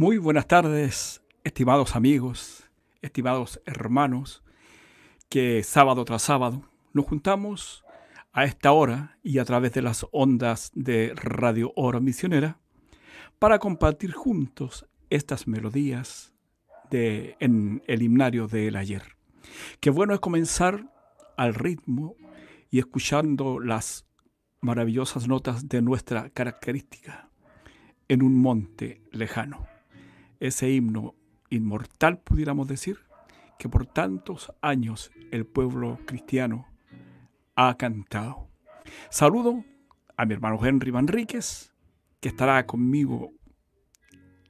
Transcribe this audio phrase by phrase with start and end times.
[0.00, 2.70] Muy buenas tardes, estimados amigos,
[3.02, 4.42] estimados hermanos,
[5.28, 6.62] que sábado tras sábado
[6.94, 7.84] nos juntamos
[8.32, 12.58] a esta hora y a través de las ondas de Radio Hora Misionera
[13.38, 16.32] para compartir juntos estas melodías
[16.90, 19.02] de, en el himnario del ayer.
[19.80, 20.90] Qué bueno es comenzar
[21.36, 22.16] al ritmo
[22.70, 24.06] y escuchando las
[24.62, 27.28] maravillosas notas de nuestra característica
[28.08, 29.69] en un monte lejano.
[30.40, 31.14] Ese himno
[31.50, 32.98] inmortal, pudiéramos decir,
[33.58, 36.66] que por tantos años el pueblo cristiano
[37.54, 38.48] ha cantado.
[39.10, 39.64] Saludo
[40.16, 41.72] a mi hermano Henry Manríquez,
[42.20, 43.32] que estará conmigo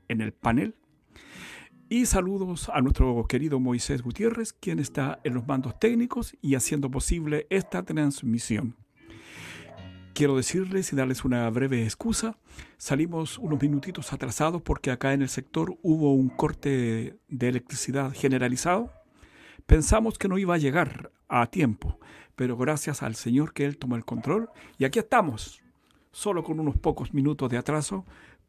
[0.08, 0.76] en el panel.
[1.88, 6.88] Y saludos a nuestro querido Moisés Gutiérrez, quien está en los mandos técnicos y haciendo
[6.88, 8.76] posible esta transmisión.
[10.20, 12.36] Quiero decirles y darles una breve excusa.
[12.76, 18.92] Salimos unos minutitos atrasados porque acá en el sector hubo un corte de electricidad generalizado.
[19.64, 21.98] Pensamos que no iba a llegar a tiempo,
[22.36, 25.62] pero gracias al Señor que Él tomó el control y aquí estamos,
[26.12, 28.04] solo con unos pocos minutos de atraso,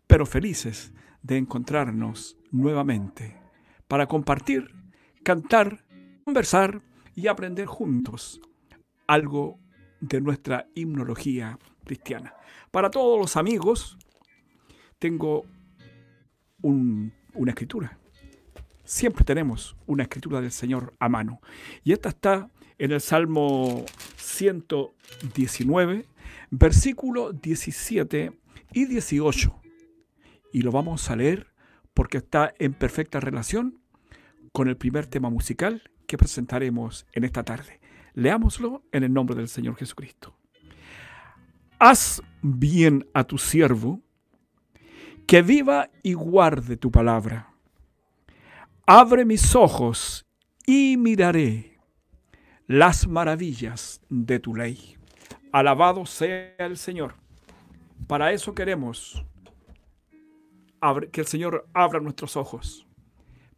[0.08, 0.91] pero felices
[1.23, 3.38] de encontrarnos nuevamente
[3.88, 4.75] para compartir,
[5.23, 5.85] cantar,
[6.25, 6.81] conversar
[7.16, 8.41] y aprender juntos
[9.08, 9.58] algo
[10.02, 12.33] de nuestra himnología cristiana.
[12.71, 13.97] Para todos los amigos,
[14.99, 15.45] tengo
[16.61, 17.97] una escritura.
[18.83, 21.39] Siempre tenemos una escritura del Señor a mano.
[21.83, 23.85] Y esta está en el Salmo
[24.17, 26.05] 119,
[26.50, 28.31] versículo 17
[28.73, 29.61] y 18.
[30.51, 31.47] Y lo vamos a leer
[31.94, 33.81] porque está en perfecta relación
[34.51, 37.81] con el primer tema musical que presentaremos en esta tarde.
[38.13, 40.35] Leámoslo en el nombre del Señor Jesucristo.
[41.79, 44.01] Haz bien a tu siervo,
[45.25, 47.53] que viva y guarde tu palabra.
[48.85, 50.27] Abre mis ojos
[50.66, 51.79] y miraré
[52.67, 54.97] las maravillas de tu ley.
[55.51, 57.16] Alabado sea el Señor.
[58.07, 59.25] Para eso queremos
[61.11, 62.88] que el Señor abra nuestros ojos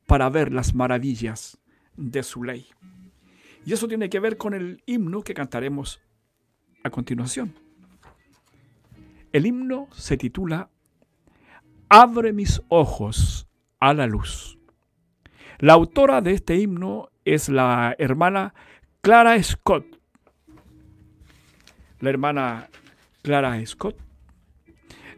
[0.05, 1.57] para ver las maravillas
[1.95, 2.67] de su ley.
[3.65, 6.01] Y eso tiene que ver con el himno que cantaremos
[6.83, 7.53] a continuación.
[9.31, 10.69] El himno se titula
[11.89, 13.47] Abre mis ojos
[13.79, 14.57] a la luz.
[15.59, 18.53] La autora de este himno es la hermana
[19.01, 19.85] Clara Scott.
[21.99, 22.69] La hermana
[23.21, 23.97] Clara Scott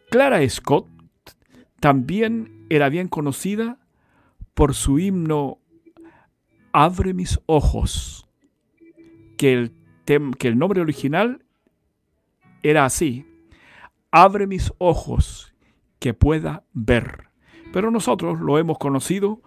[0.09, 0.87] Clara Scott
[1.79, 3.77] también era bien conocida
[4.55, 5.59] por su himno
[6.73, 8.27] Abre mis ojos,
[9.37, 9.71] que el,
[10.37, 11.45] que el nombre original
[12.63, 13.25] era así,
[14.15, 15.55] Abre mis ojos,
[15.97, 17.29] que pueda ver.
[17.71, 19.41] Pero nosotros lo hemos conocido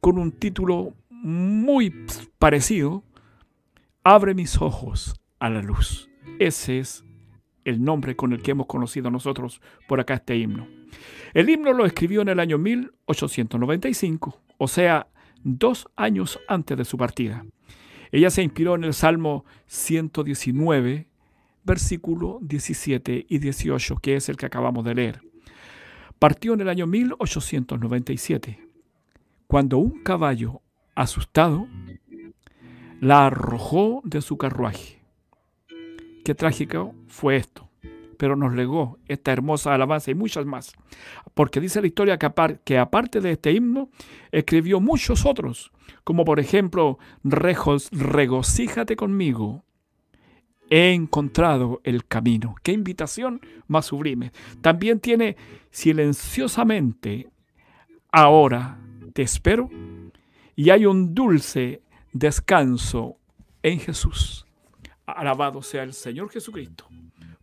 [0.00, 1.94] con un título muy
[2.38, 3.04] parecido,
[4.02, 6.10] Abre mis ojos a la luz.
[6.40, 7.04] Ese es
[7.64, 10.66] el nombre con el que hemos conocido nosotros por acá este himno.
[11.32, 15.06] El himno lo escribió en el año 1895, o sea,
[15.44, 17.44] dos años antes de su partida.
[18.10, 21.08] Ella se inspiró en el Salmo 119,
[21.64, 25.22] versículo 17 y 18, que es el que acabamos de leer.
[26.18, 28.68] Partió en el año 1897,
[29.46, 30.60] cuando un caballo
[30.94, 31.66] asustado
[33.00, 35.02] la arrojó de su carruaje.
[36.24, 37.71] Qué trágico fue esto
[38.22, 40.74] pero nos legó esta hermosa alabanza y muchas más.
[41.34, 42.20] Porque dice la historia
[42.64, 43.90] que, aparte de este himno,
[44.30, 45.72] escribió muchos otros,
[46.04, 49.64] como por ejemplo, regocíjate conmigo,
[50.70, 52.54] he encontrado el camino.
[52.62, 54.30] Qué invitación más sublime.
[54.60, 55.36] También tiene
[55.72, 57.28] silenciosamente,
[58.12, 58.78] ahora
[59.14, 59.68] te espero,
[60.54, 61.82] y hay un dulce
[62.12, 63.16] descanso
[63.64, 64.46] en Jesús.
[65.06, 66.86] Alabado sea el Señor Jesucristo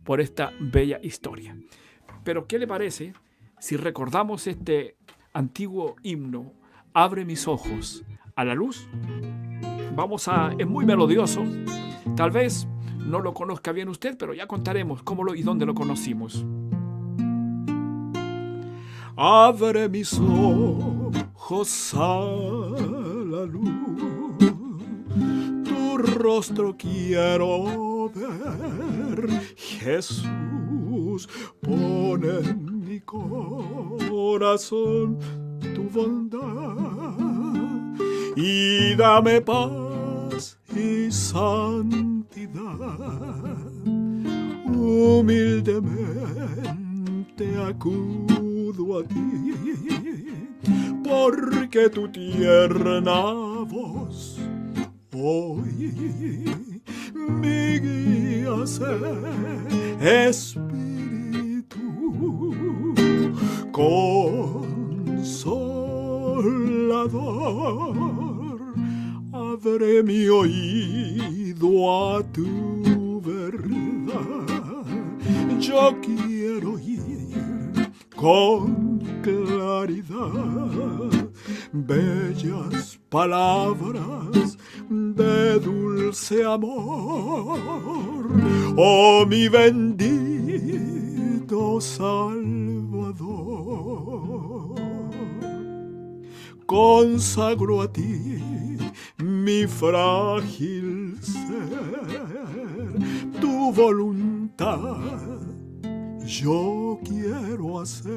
[0.04, 1.56] por esta bella historia.
[2.24, 3.12] Pero ¿qué le parece
[3.58, 4.96] si recordamos este
[5.32, 6.52] antiguo himno,
[6.92, 8.04] Abre mis ojos
[8.34, 8.88] a la luz?
[9.94, 11.44] Vamos a, es muy melodioso,
[12.16, 12.66] tal vez
[12.98, 16.44] no lo conozca bien usted, pero ya contaremos cómo lo y dónde lo conocimos.
[19.22, 22.20] abre mis ojos a
[23.30, 23.70] la luz.
[25.62, 31.28] Tu rostro quiero ver, Jesús,
[31.60, 35.18] pone en mi corazón
[35.74, 37.10] tu bondad
[38.36, 42.60] y dame paz y santidad.
[44.64, 49.54] Humildemente acudo a ti,
[51.04, 53.20] porque tu tierna
[53.64, 54.38] voz
[55.12, 55.92] hoy
[57.30, 58.64] mi guía
[60.00, 61.78] espíritu
[63.72, 64.30] consolador.
[69.32, 74.84] Abre mi oído a tu verdad.
[75.58, 81.10] Yo quiero ir con claridad.
[81.72, 84.56] Bellas palabras
[85.20, 87.58] de dulce amor,
[88.76, 90.00] oh mi bendito
[91.80, 93.20] Salvador.
[96.66, 98.78] Consagro a ti
[99.18, 102.94] mi frágil ser,
[103.40, 105.40] tu voluntad
[106.30, 108.14] yo quiero hacer.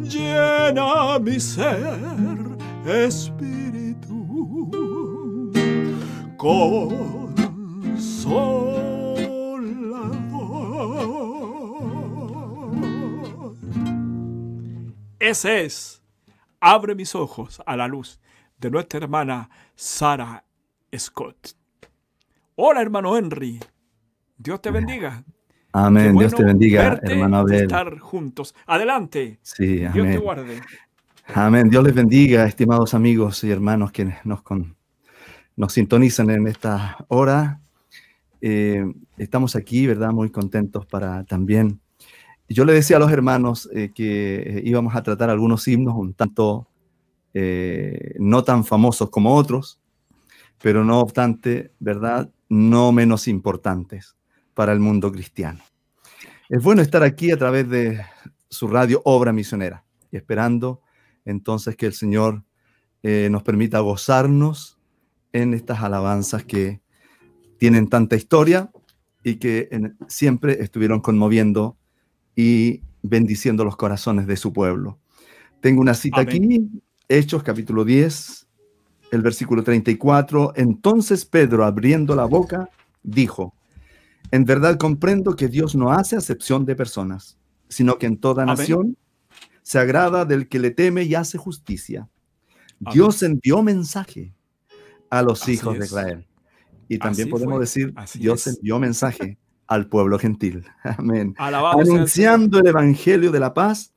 [0.00, 2.56] Llena mi ser,
[2.86, 4.16] Espíritu,
[6.36, 7.26] consolador.
[15.18, 16.02] Ese es,
[16.60, 18.20] abre mis ojos a la luz
[18.58, 20.44] de nuestra hermana Sara
[20.96, 21.56] Scott.
[22.54, 23.58] Hola, hermano Henry.
[24.38, 25.24] Dios te bendiga.
[25.72, 26.16] Amén.
[26.16, 27.62] Dios te bendiga, hermano Abel.
[27.62, 28.54] estar juntos.
[28.66, 29.40] Adelante.
[29.42, 29.92] Sí, amén.
[29.92, 30.60] Dios te guarde.
[31.34, 31.68] Amén.
[31.68, 34.42] Dios les bendiga, estimados amigos y hermanos que nos,
[35.56, 37.60] nos sintonizan en esta hora.
[38.40, 38.84] Eh,
[39.16, 40.12] estamos aquí, ¿verdad?
[40.12, 41.80] Muy contentos para también.
[42.48, 46.68] Yo le decía a los hermanos eh, que íbamos a tratar algunos himnos un tanto
[47.34, 49.80] eh, no tan famosos como otros,
[50.62, 52.30] pero no obstante, ¿verdad?
[52.48, 54.16] No menos importantes
[54.54, 55.60] para el mundo cristiano.
[56.48, 58.00] Es bueno estar aquí a través de
[58.48, 60.80] su radio Obra Misionera y esperando
[61.24, 62.44] entonces que el Señor
[63.02, 64.75] eh, nos permita gozarnos
[65.32, 66.80] en estas alabanzas que
[67.58, 68.70] tienen tanta historia
[69.22, 69.68] y que
[70.08, 71.76] siempre estuvieron conmoviendo
[72.34, 74.98] y bendiciendo los corazones de su pueblo.
[75.60, 76.70] Tengo una cita aquí,
[77.08, 78.46] Hechos capítulo 10,
[79.10, 80.52] el versículo 34.
[80.56, 82.68] Entonces Pedro, abriendo la boca,
[83.02, 83.54] dijo,
[84.30, 87.38] en verdad comprendo que Dios no hace acepción de personas,
[87.68, 88.96] sino que en toda nación
[89.62, 92.08] se agrada del que le teme y hace justicia.
[92.78, 94.35] Dios envió mensaje
[95.10, 96.26] a los hijos de Israel.
[96.88, 100.64] Y también podemos decir, Dios envió mensaje al pueblo gentil.
[100.82, 101.34] Amén.
[101.38, 103.92] Anunciando el evangelio de la paz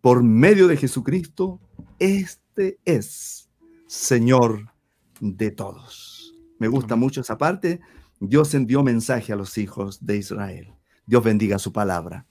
[0.00, 1.60] por medio de Jesucristo,
[1.98, 3.50] este es
[3.86, 4.72] Señor
[5.20, 6.34] de todos.
[6.58, 7.80] Me gusta mucho esa parte
[8.20, 10.74] Dios envió mensaje a los hijos de Israel.
[11.06, 12.26] Dios bendiga su palabra.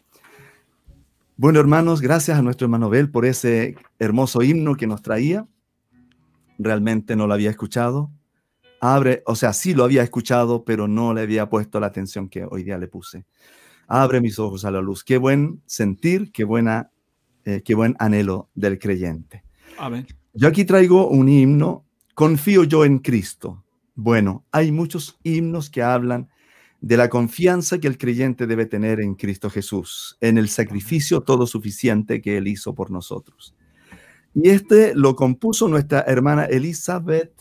[1.36, 5.48] Bueno, hermanos, gracias a nuestro hermano Bel por ese hermoso himno que nos traía.
[6.60, 8.12] Realmente no lo había escuchado.
[8.82, 12.46] Abre, o sea, sí lo había escuchado, pero no le había puesto la atención que
[12.50, 13.26] hoy día le puse.
[13.88, 15.04] Abre mis ojos a la luz.
[15.04, 16.92] Qué buen sentir, qué buena,
[17.46, 19.44] eh, qué buen anhelo del creyente.
[19.78, 20.08] Amén.
[20.34, 21.86] Yo aquí traigo un himno.
[22.14, 23.64] Confío yo en Cristo.
[23.96, 26.30] Bueno, hay muchos himnos que hablan
[26.82, 31.46] de la confianza que el creyente debe tener en Cristo Jesús, en el sacrificio todo
[31.46, 33.56] suficiente que Él hizo por nosotros.
[34.34, 37.34] Y este lo compuso nuestra hermana Elizabeth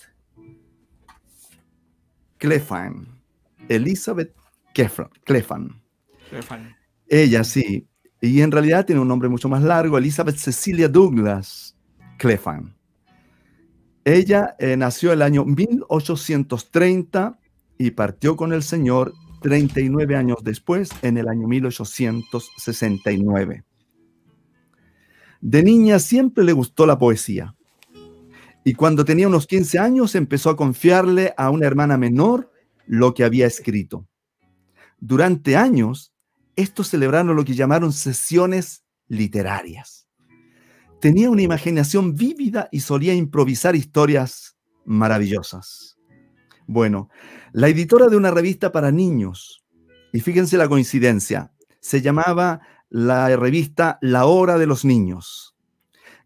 [2.39, 3.07] Clefan.
[3.69, 4.35] Elizabeth
[5.25, 5.83] Clefan.
[7.09, 7.87] Ella sí.
[8.21, 11.77] Y en realidad tiene un nombre mucho más largo, Elizabeth Cecilia Douglas
[12.19, 12.77] Clefan.
[14.05, 17.39] Ella eh, nació el año 1830
[17.77, 23.65] y partió con el Señor 39 años después, en el año 1869.
[25.41, 27.55] De niña siempre le gustó la poesía
[28.69, 32.53] y cuando tenía unos 15 años empezó a confiarle a una hermana menor
[32.87, 34.07] lo que había escrito.
[34.99, 36.13] Durante años,
[36.57, 40.09] estos celebraron lo que llamaron sesiones literarias
[41.01, 45.99] tenía una imaginación vívida y solía improvisar historias maravillosas.
[46.67, 47.09] Bueno,
[47.53, 49.65] la editora de una revista para niños,
[50.13, 52.61] y fíjense la coincidencia, se llamaba
[52.91, 55.48] la revista La Hora de los Niños.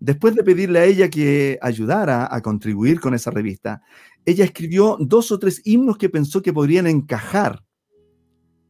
[0.04, 3.82] Después de pedirle a ella que ayudara a contribuir con esa revista,
[4.25, 7.62] ella escribió dos o tres himnos que pensó que podrían encajar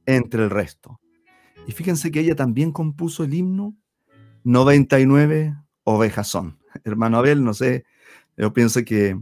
[0.04, 1.00] entre el resto.
[1.66, 3.74] Y fíjense que ella también compuso el himno
[4.44, 6.58] 99 ovejas son.
[6.84, 7.86] Hermano Abel, no sé,
[8.36, 9.18] yo pienso que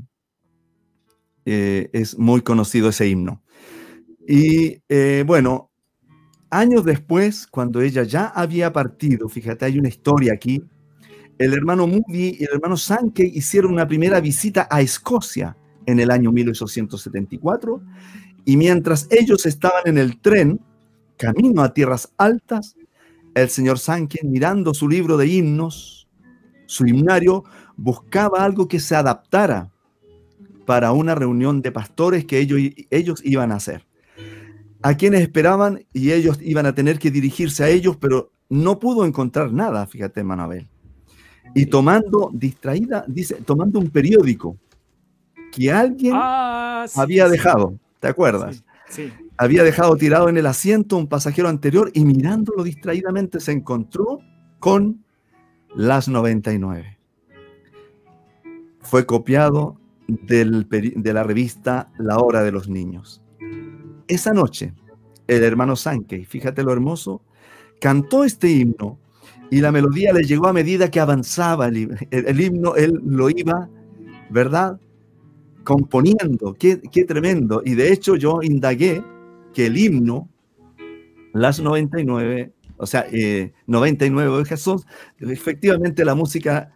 [1.45, 3.41] eh, es muy conocido ese himno.
[4.27, 5.71] Y eh, bueno,
[6.51, 10.61] años después, cuando ella ya había partido, fíjate, hay una historia aquí,
[11.41, 15.57] el hermano Moody y el hermano Sankey hicieron una primera visita a Escocia
[15.87, 17.81] en el año 1874
[18.45, 20.61] y mientras ellos estaban en el tren,
[21.17, 22.77] camino a tierras altas,
[23.35, 26.07] el señor Sankey, mirando su libro de himnos,
[26.67, 27.45] su himnario,
[27.75, 29.71] buscaba algo que se adaptara
[30.67, 32.39] para una reunión de pastores que
[32.91, 33.87] ellos, iban a hacer.
[34.83, 39.07] A quienes esperaban y ellos iban a tener que dirigirse a ellos, pero no pudo
[39.07, 40.69] encontrar nada, fíjate, Manabel.
[41.55, 44.57] Y tomando, distraída, dice, tomando un periódico
[45.51, 48.63] que alguien ah, había dejado, ¿te acuerdas?
[48.89, 54.21] Sí, Había dejado tirado en el asiento un pasajero anterior y mirándolo distraídamente se encontró
[54.59, 55.05] con
[55.75, 56.99] las 99.
[58.81, 59.77] Fue copiado
[60.09, 63.23] de la revista La Hora de los Niños.
[64.09, 64.75] Esa noche,
[65.29, 67.23] el hermano Sankey, fíjate lo hermoso,
[67.81, 68.99] cantó este himno
[69.51, 73.69] y la melodía le llegó a medida que avanzaba el, himno, él lo iba,
[74.31, 74.81] ¿verdad?
[75.65, 76.77] Componiendo, qué,
[77.07, 77.61] tremendo.
[77.65, 79.03] Y de hecho yo indagué
[79.53, 80.29] que el himno,
[81.33, 83.07] las 99, o sea,
[83.67, 84.87] 99 de Jesús,
[85.19, 86.73] efectivamente la música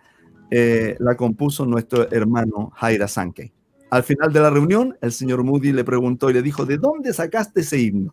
[0.50, 3.52] eh, la compuso nuestro hermano Jaira Sankey.
[3.90, 7.12] Al final de la reunión, el señor Moody le preguntó y le dijo, ¿de dónde
[7.12, 8.12] sacaste ese himno?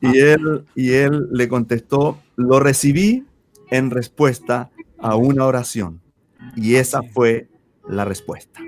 [0.00, 3.24] Y, él, y él le contestó, lo recibí
[3.70, 6.00] en respuesta a una oración.
[6.56, 7.48] Y esa fue
[7.88, 8.60] la respuesta.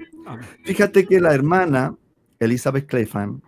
[0.64, 1.96] Fíjate que la hermana
[2.38, 3.42] Elizabeth Clayfan,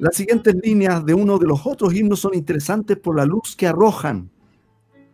[0.00, 3.66] las siguientes líneas de uno de los otros himnos son interesantes por la luz que
[3.66, 4.30] arrojan.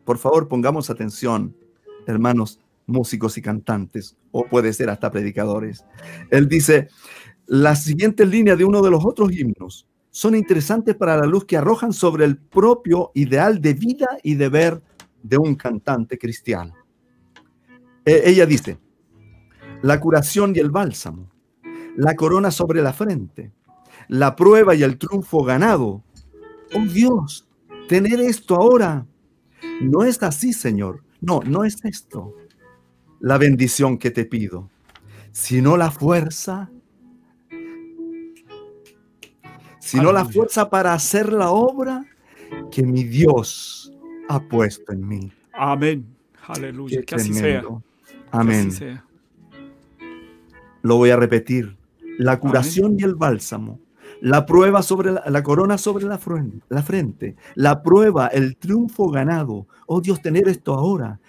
[0.05, 1.55] Por favor, pongamos atención
[2.07, 5.85] hermanos músicos y cantantes, o puede ser hasta predicadores.
[6.31, 6.89] Él dice,
[7.47, 11.57] las siguientes líneas de uno de los otros himnos son interesantes para la luz que
[11.57, 14.83] arrojan sobre el propio ideal de vida y de ver
[15.23, 16.75] de un cantante cristiano.
[18.05, 18.79] E, ella dice,
[19.83, 21.31] la curación y el bálsamo,
[21.97, 23.53] la corona sobre la frente,
[24.09, 26.03] la prueba y el triunfo ganado.
[26.75, 27.49] Oh Dios,
[27.89, 29.07] tener esto ahora.
[29.81, 31.03] No es así, Señor.
[31.21, 32.35] No, no es esto
[33.21, 34.71] la bendición que te pido,
[35.31, 36.71] sino la fuerza,
[39.81, 42.05] sino la fuerza para hacer la obra
[42.71, 43.93] que mi Dios
[44.29, 45.33] ha puesto en mí.
[45.53, 46.07] Amén.
[46.47, 47.03] Aleluya.
[47.03, 47.65] que así sea.
[48.31, 48.71] Amén.
[50.83, 51.77] Lo voy a repetir.
[52.19, 53.81] La curación y el bálsamo
[54.21, 56.21] la prueba sobre la, corona sobre la,
[56.69, 59.67] la frente, la prueba, el triunfo ganado.
[59.87, 61.21] Oh Dios, tener esto ahora.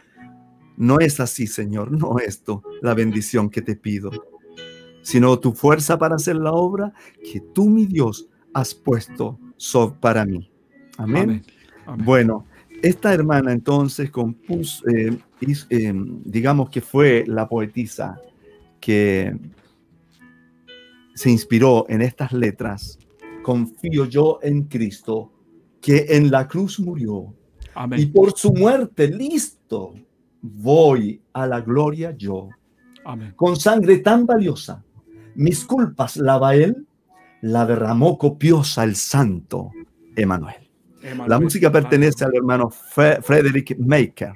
[0.78, 4.12] No es así, Señor, no esto, la bendición que te pido,
[5.04, 6.94] sino tu fuerza para hacer la obra
[7.32, 9.40] que tú, mi Dios, has puesto
[10.00, 10.50] para mí.
[10.98, 11.44] Amén.
[12.04, 12.46] Bueno,
[12.82, 15.18] esta hermana entonces compuso, eh,
[15.70, 15.94] eh,
[16.26, 18.20] digamos que fue la poetisa
[18.80, 19.38] que
[21.14, 22.98] se inspiró en estas letras,
[23.44, 25.32] confío yo en Cristo,
[25.80, 27.34] que en la cruz murió.
[27.98, 29.94] Y por su muerte, listo,
[30.42, 32.50] voy a la gloria yo.
[33.36, 34.84] Con sangre tan valiosa,
[35.36, 36.86] mis culpas lava él,
[37.42, 39.72] la derramó copiosa el santo
[40.16, 40.70] Emanuel.
[41.28, 44.34] La música pertenece al hermano Frederick Maker.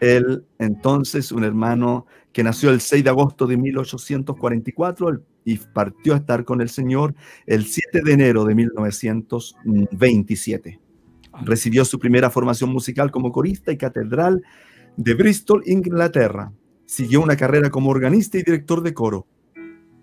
[0.00, 6.18] Él, entonces, un hermano que nació el 6 de agosto de 1844, y partió a
[6.18, 7.14] estar con el Señor
[7.46, 10.78] el 7 de enero de 1927.
[11.42, 14.42] Recibió su primera formación musical como corista y catedral
[14.98, 16.52] de Bristol, Inglaterra.
[16.84, 19.26] Siguió una carrera como organista y director de coro.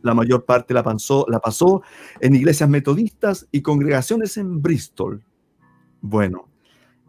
[0.06, 1.82] La mayor parte la pasó, la pasó
[2.22, 5.24] en iglesias metodistas y congregaciones en Bristol.
[6.00, 6.48] Bueno,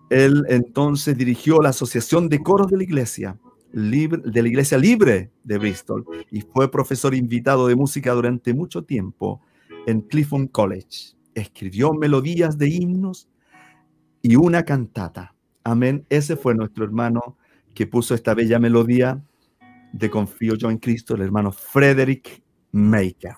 [0.08, 3.38] él entonces dirigió la Asociación de Coros de la Iglesia
[3.72, 9.42] de la Iglesia Libre de Bristol y fue profesor invitado de música durante mucho tiempo
[9.86, 11.14] en Clifton College.
[11.34, 13.28] Escribió melodías de himnos
[14.22, 15.34] y una cantata.
[15.62, 16.06] Amén.
[16.08, 17.36] Ese fue nuestro hermano
[17.74, 19.22] que puso esta bella melodía
[19.92, 22.42] de Confío yo en Cristo, el hermano Frederick
[22.76, 23.36] Maker.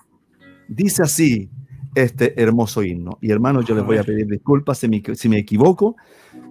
[0.67, 1.49] Dice así
[1.95, 3.17] este hermoso himno.
[3.21, 5.95] Y hermanos, yo les voy a pedir disculpas si me, si me equivoco,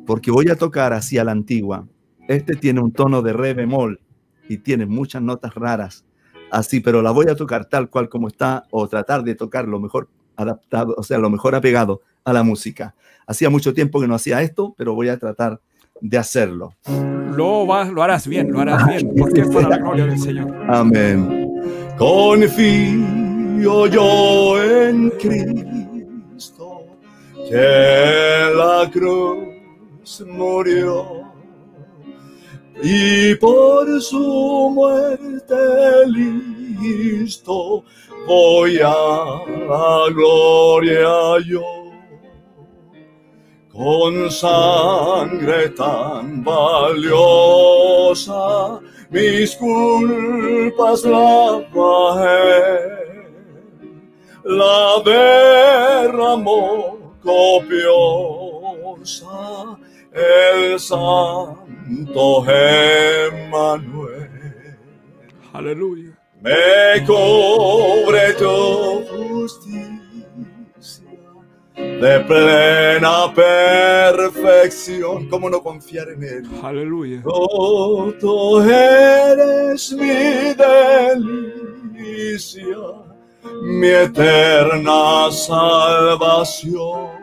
[0.06, 1.86] porque voy a tocar así a la antigua.
[2.28, 4.00] Este tiene un tono de re bemol
[4.48, 6.04] y tiene muchas notas raras,
[6.50, 9.78] así, pero la voy a tocar tal cual como está o tratar de tocar lo
[9.78, 12.94] mejor adaptado, o sea, lo mejor apegado a la música.
[13.26, 15.60] Hacía mucho tiempo que no hacía esto, pero voy a tratar
[16.00, 16.74] de hacerlo.
[17.34, 20.54] Lo, vas, lo harás bien, lo harás bien, porque es para la gloria del Señor.
[20.68, 21.37] Amén.
[21.98, 26.86] Confío yo en Cristo,
[27.48, 31.28] que la cruz murió
[32.82, 35.56] y por su muerte
[36.06, 37.82] listo
[38.26, 38.94] voy a
[39.68, 41.64] la gloria yo.
[43.72, 47.20] Con sangre tan valiosa,
[49.10, 52.98] mis culpas la bajé,
[54.44, 58.18] la derramó copiosa
[60.12, 64.30] el santo Emmanuel.
[65.52, 66.12] Aleluya.
[66.40, 69.87] Me cobre tu justicia
[71.78, 75.28] de plena perfección.
[75.28, 76.44] ¿Cómo no confiar en Él?
[76.62, 77.22] Aleluya.
[77.24, 80.54] Oh, tú eres mi
[82.14, 82.76] delicia,
[83.62, 87.18] mi eterna salvación.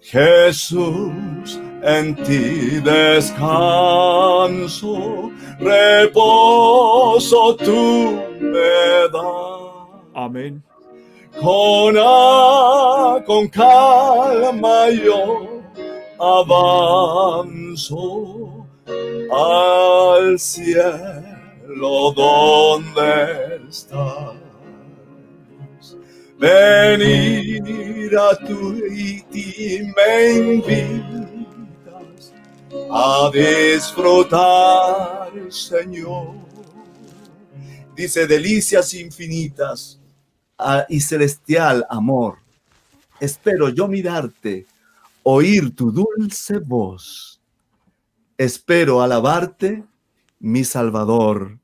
[0.00, 3.40] Jesús, en ti descanso,
[5.58, 9.51] reposo tú me das.
[10.14, 10.62] Amén.
[11.40, 15.62] Con, a- con calma yo
[16.20, 17.96] avanzo
[19.32, 24.36] al cielo donde estás.
[26.38, 32.34] Venir a tu y ti me invitas
[32.90, 36.34] a disfrutar, Señor.
[37.94, 40.00] Dice delicias infinitas
[40.88, 42.38] y celestial amor.
[43.20, 44.66] Espero yo mirarte,
[45.22, 47.40] oír tu dulce voz.
[48.36, 49.84] Espero alabarte,
[50.40, 51.58] mi Salvador,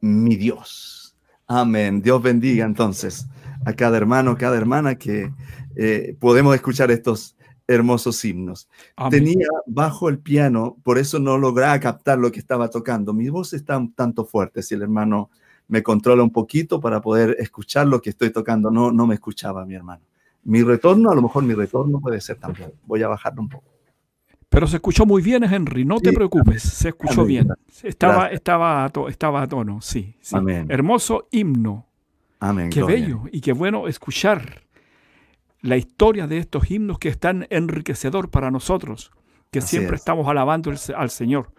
[0.00, 1.16] mi Dios.
[1.46, 2.02] Amén.
[2.02, 3.26] Dios bendiga entonces
[3.64, 5.32] a cada hermano, cada hermana que
[5.76, 7.36] eh, podemos escuchar estos
[7.68, 8.68] hermosos himnos.
[8.96, 9.24] Amén.
[9.24, 13.12] Tenía bajo el piano, por eso no lograba captar lo que estaba tocando.
[13.12, 15.30] Mi voz está un tanto fuerte, si el hermano
[15.68, 18.70] me controla un poquito para poder escuchar lo que estoy tocando.
[18.70, 20.02] No, no me escuchaba mi hermano.
[20.44, 22.72] Mi retorno, a lo mejor mi retorno puede ser también.
[22.84, 23.72] Voy a bajarlo un poco.
[24.48, 27.26] Pero se escuchó muy bien, Henry, no te preocupes, se escuchó Amén.
[27.26, 27.48] bien.
[27.82, 30.14] Estaba, estaba, a to- estaba a tono, sí.
[30.20, 30.36] sí.
[30.36, 30.66] Amén.
[30.70, 31.86] Hermoso himno.
[32.38, 32.70] Amén.
[32.70, 32.96] Qué gloria.
[33.00, 34.62] bello y qué bueno escuchar
[35.62, 39.10] la historia de estos himnos que es tan enriquecedor para nosotros,
[39.50, 40.02] que Así siempre es.
[40.02, 41.50] estamos alabando el- al Señor.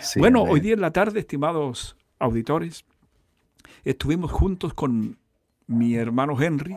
[0.00, 2.86] Sí, bueno, hoy día en la tarde, estimados auditores,
[3.84, 5.18] estuvimos juntos con
[5.66, 6.76] mi hermano Henry,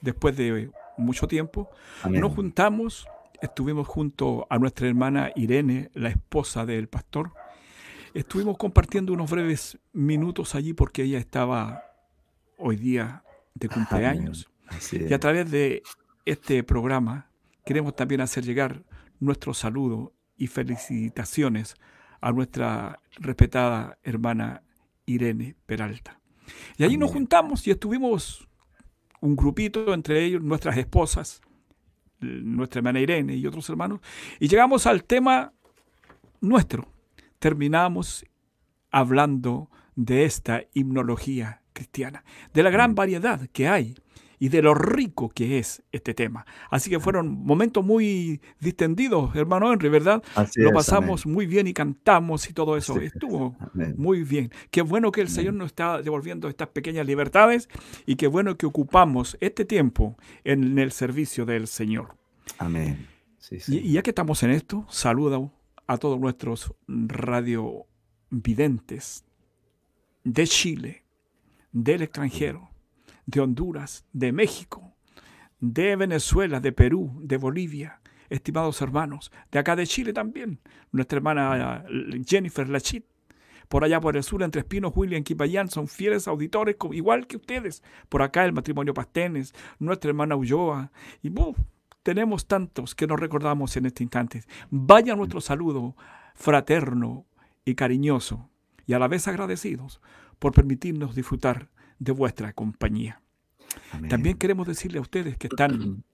[0.00, 1.70] después de mucho tiempo.
[2.02, 2.20] Amén.
[2.20, 3.06] Nos juntamos,
[3.40, 7.32] estuvimos junto a nuestra hermana Irene, la esposa del pastor.
[8.14, 11.82] Estuvimos compartiendo unos breves minutos allí porque ella estaba
[12.56, 13.22] hoy día
[13.54, 14.48] de cumpleaños.
[14.92, 15.82] Y a través de
[16.24, 17.30] este programa
[17.64, 18.84] queremos también hacer llegar
[19.20, 21.74] nuestro saludo y felicitaciones
[22.20, 24.62] a nuestra respetada hermana
[25.04, 26.20] Irene Peralta.
[26.76, 28.46] Y allí nos juntamos y estuvimos
[29.20, 31.40] un grupito, entre ellos nuestras esposas,
[32.20, 34.00] nuestra hermana Irene y otros hermanos,
[34.40, 35.52] y llegamos al tema
[36.40, 36.88] nuestro.
[37.38, 38.24] Terminamos
[38.90, 43.94] hablando de esta himnología cristiana, de la gran variedad que hay
[44.38, 46.46] y de lo rico que es este tema.
[46.70, 50.22] Así que fueron momentos muy distendidos, hermano Henry, ¿verdad?
[50.34, 52.94] Así Lo es, pasamos muy bien y cantamos y todo eso.
[52.94, 53.06] Así.
[53.06, 53.56] Estuvo
[53.96, 54.50] muy bien.
[54.70, 57.68] Qué bueno que el Señor nos está devolviendo estas pequeñas libertades
[58.04, 62.16] y qué bueno que ocupamos este tiempo en el servicio del Señor.
[62.58, 63.06] Amén.
[63.38, 63.76] Sí, sí.
[63.76, 65.52] Y, y ya que estamos en esto, saludo
[65.86, 69.24] a todos nuestros radiovidentes
[70.24, 71.04] de Chile,
[71.72, 72.70] del extranjero,
[73.26, 74.94] de Honduras, de México,
[75.60, 80.60] de Venezuela, de Perú, de Bolivia, estimados hermanos, de acá de Chile también,
[80.92, 83.04] nuestra hermana eh, Jennifer Lachit,
[83.68, 87.82] por allá por el sur, entre Espinos, William Quipayán, son fieles auditores, igual que ustedes.
[88.08, 91.32] Por acá el matrimonio Pastenes, nuestra hermana Ulloa, y
[92.04, 94.44] tenemos tantos que nos recordamos en este instante.
[94.70, 95.96] Vaya nuestro saludo
[96.36, 97.26] fraterno
[97.64, 98.48] y cariñoso,
[98.86, 100.00] y a la vez agradecidos
[100.38, 103.20] por permitirnos disfrutar de vuestra compañía.
[104.08, 106.04] También queremos decirle a ustedes que están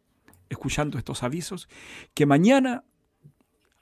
[0.49, 1.69] escuchando estos avisos
[2.15, 2.85] que mañana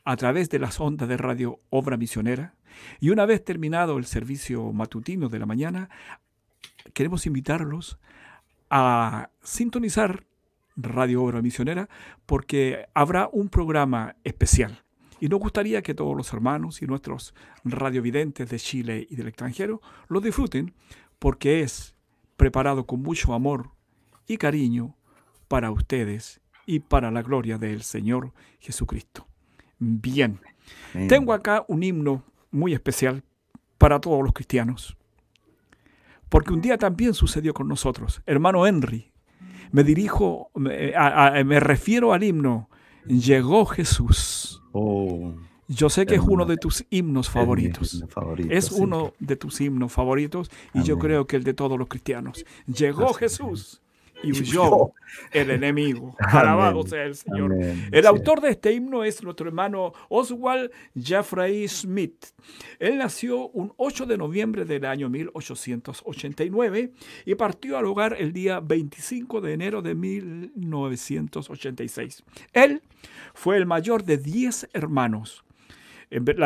[0.04, 2.54] a través de las ondas de radio Obra Misionera
[3.00, 5.90] y una vez terminado el servicio matutino de la mañana,
[6.94, 7.98] queremos invitarlos
[8.70, 10.24] a sintonizar
[10.76, 11.88] Radio Obra Misionera
[12.26, 14.82] porque habrá un programa especial.
[15.20, 17.34] Y nos gustaría que todos los hermanos y nuestros
[17.64, 20.72] radiovidentes de Chile y del extranjero lo disfruten
[21.20, 21.94] porque es
[22.36, 23.70] preparado con mucho amor
[24.26, 24.96] y cariño
[25.46, 29.28] para ustedes y para la gloria del Señor Jesucristo.
[29.78, 30.40] Bien,
[31.08, 33.22] tengo acá un himno muy especial
[33.78, 34.96] para todos los cristianos.
[36.28, 38.22] Porque un día también sucedió con nosotros.
[38.24, 39.12] Hermano Henry,
[39.72, 42.70] me dirijo, me, refiero al himno,
[43.06, 44.62] llegó Jesús.
[44.72, 45.34] Oh,
[45.72, 48.04] Yo sé que es uno de tus himnos favoritos.
[48.48, 52.44] Es, uno de tus himnos favoritos y yo creo que el de todos los cristianos.
[52.66, 53.80] Llegó Jesús
[54.20, 54.90] y huyó
[55.30, 56.16] el enemigo.
[56.18, 57.54] Alabado sea el Señor.
[57.92, 62.26] El autor de este himno es nuestro hermano Oswald Jeffrey Smith.
[62.80, 66.92] Él nació un 8 de noviembre del año 1889
[67.26, 72.24] y partió al hogar el día 25 de enero de 1986.
[72.54, 72.82] Él
[73.34, 75.44] fue el mayor de 10 hermanos.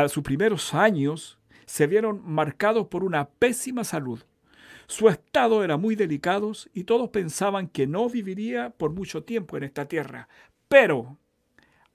[0.08, 4.20] Sus primeros años se vieron marcados por una pésima salud
[4.86, 9.64] su estado era muy delicado y todos pensaban que no viviría por mucho tiempo en
[9.64, 10.28] esta tierra.
[10.68, 11.18] Pero,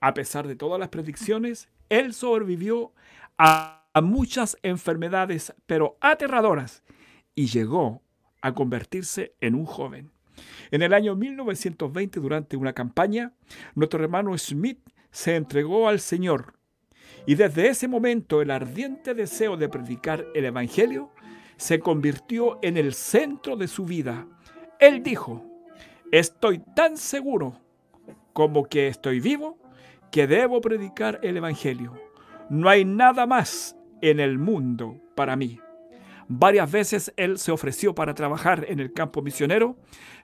[0.00, 2.92] a pesar de todas las predicciones, él sobrevivió
[3.38, 6.84] a, muchas enfermedades, pero aterradoras,
[7.34, 8.02] y llegó
[8.40, 10.12] a convertirse en un joven.
[10.70, 13.32] En el año 1920, durante una campaña,
[13.74, 14.78] nuestro hermano Smith
[15.10, 16.54] se entregó al Señor.
[17.26, 21.10] Y desde ese momento el ardiente deseo de predicar el Evangelio
[21.56, 24.26] se convirtió en el centro de su vida.
[24.78, 25.44] Él dijo,
[26.10, 27.60] estoy tan seguro
[28.32, 29.58] como que estoy vivo
[30.10, 31.92] que debo predicar el Evangelio.
[32.48, 35.60] No hay nada más en el mundo para mí.
[36.28, 39.76] Varias veces él se ofreció para trabajar en el campo misionero,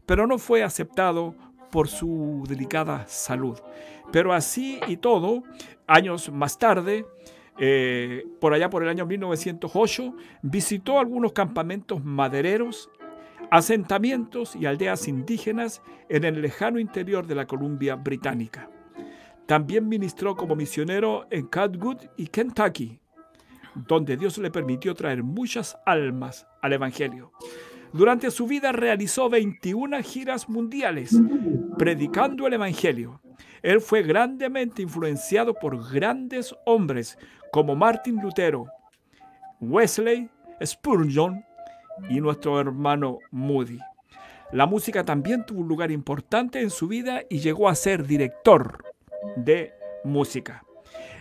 [0.07, 1.35] pero no fue aceptado
[1.77, 3.59] por su delicada salud.
[4.11, 5.43] Pero así y todo,
[5.87, 7.05] años más tarde,
[7.59, 12.89] eh, por allá por el año 1908, visitó algunos campamentos madereros,
[13.51, 18.71] asentamientos y aldeas indígenas en el lejano interior de la Columbia Británica.
[19.45, 23.01] También ministró como misionero en Catwood y Kentucky,
[23.75, 27.33] donde Dios le permitió traer muchas almas al Evangelio.
[27.93, 31.17] Durante su vida realizó 21 giras mundiales
[31.79, 33.21] predicando el Evangelio.
[33.63, 37.19] Él fue grandemente influenciado por grandes hombres
[37.53, 38.67] como Martin Lutero,
[39.61, 40.29] Wesley,
[40.65, 41.45] Spurgeon
[42.09, 43.79] y nuestro hermano Moody.
[44.53, 48.85] La música también tuvo un lugar importante en su vida y llegó a ser director
[49.37, 49.73] de
[50.05, 50.65] música.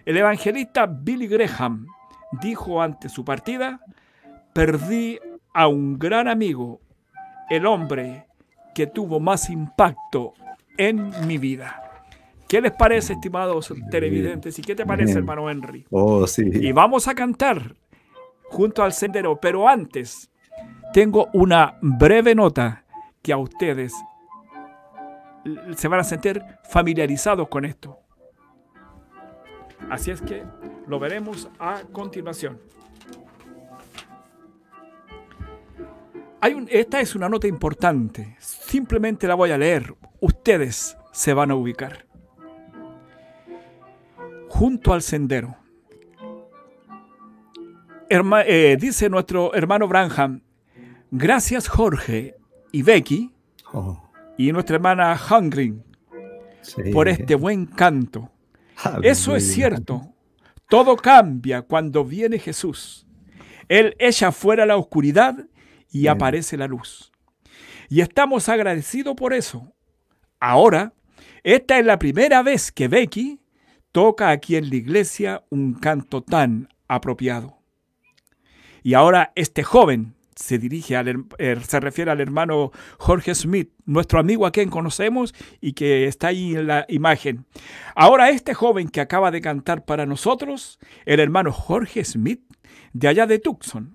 [0.06, 1.88] El evangelista Billy Graham
[2.41, 3.80] dijo ante su partida,
[4.54, 5.19] perdí
[5.56, 6.82] a un gran amigo,
[7.50, 8.26] el hombre
[8.76, 10.34] que tuvo más impacto
[10.78, 11.82] en mi vida.
[12.50, 14.60] ¿Qué les parece, estimados televidentes?
[14.60, 15.86] ¿Y qué te parece, hermano Henry?
[15.91, 16.44] Oh, sí.
[16.54, 17.74] Y vamos a cantar
[18.50, 20.30] junto al sendero, pero antes
[20.91, 22.84] tengo una breve nota
[23.22, 23.94] que a ustedes
[25.78, 27.98] se van a sentir familiarizados con esto.
[29.89, 30.44] Así es que
[30.86, 32.60] lo veremos a continuación.
[36.41, 38.36] Hay esta es una nota importante.
[38.39, 39.95] Simplemente la voy a leer.
[40.19, 42.06] Ustedes se van a ubicar
[44.56, 45.58] junto al sendero.
[48.10, 50.43] Eh, dice nuestro hermano Branham,
[51.12, 52.38] gracias Jorge
[52.71, 53.34] y Becky
[53.74, 54.02] oh.
[54.38, 55.82] y nuestra hermana Hungry
[56.93, 58.32] por este buen canto.
[59.02, 60.13] Eso es cierto.
[60.69, 63.06] Todo cambia cuando viene Jesús.
[63.67, 65.36] Él echa fuera la oscuridad
[65.95, 67.10] y aparece la luz.
[67.88, 69.73] Y estamos agradecidos por eso.
[70.41, 70.93] Ahora,
[71.41, 73.39] esta es la primera vez que Becky
[73.93, 77.60] toca aquí en la iglesia un canto tan apropiado.
[78.84, 84.19] Y ahora este joven se dirige al, eh, se refiere al hermano Jorge Smith, nuestro
[84.19, 87.45] amigo a quien conocemos y que está ahí en la imagen.
[87.95, 92.41] Ahora este joven que acaba de cantar para nosotros, el hermano Jorge Smith,
[92.91, 93.94] de allá de Tucson.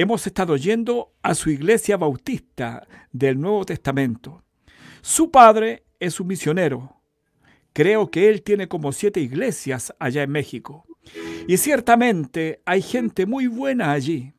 [0.00, 4.44] Hemos estado yendo a su iglesia bautista del Nuevo Testamento.
[5.02, 7.02] Su padre es un misionero
[7.72, 10.86] Creo que él tiene como siete iglesias allá en México.
[11.48, 14.34] Y ciertamente hay gente muy buena allí.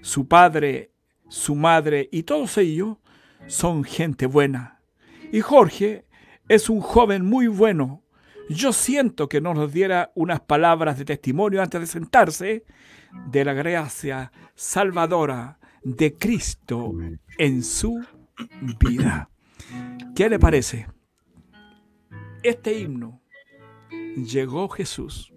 [0.00, 0.92] Su padre
[1.28, 2.96] su madre y todos ellos
[3.46, 4.80] son gente buena.
[5.30, 6.06] Y Jorge
[6.48, 8.03] es un joven muy bueno.
[8.48, 12.64] Yo siento que nos diera unas palabras de testimonio antes de sentarse
[13.26, 16.92] de la gracia salvadora de Cristo
[17.38, 18.04] en su
[18.78, 19.30] vida.
[20.14, 20.86] ¿Qué le parece?
[22.42, 23.22] Este himno,
[24.16, 25.32] Llegó Jesús,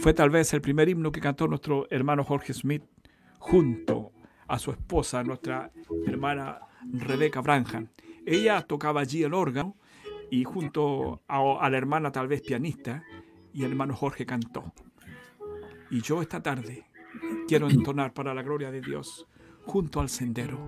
[0.00, 2.82] fue tal vez el primer himno que cantó nuestro hermano Jorge Smith
[3.38, 4.12] junto
[4.46, 5.72] a su esposa, nuestra
[6.06, 6.58] hermana
[6.92, 7.88] Rebeca Branham.
[8.26, 9.78] Ella tocaba allí el órgano
[10.34, 13.04] y junto a, la hermana tal vez pianista
[13.52, 14.72] y el hermano Jorge cantó.
[15.92, 16.86] Y yo esta tarde
[17.46, 19.28] quiero entonar para la gloria de Dios
[19.64, 20.58] junto al sendero.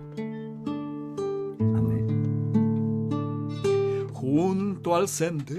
[4.13, 5.53] Junto al sendero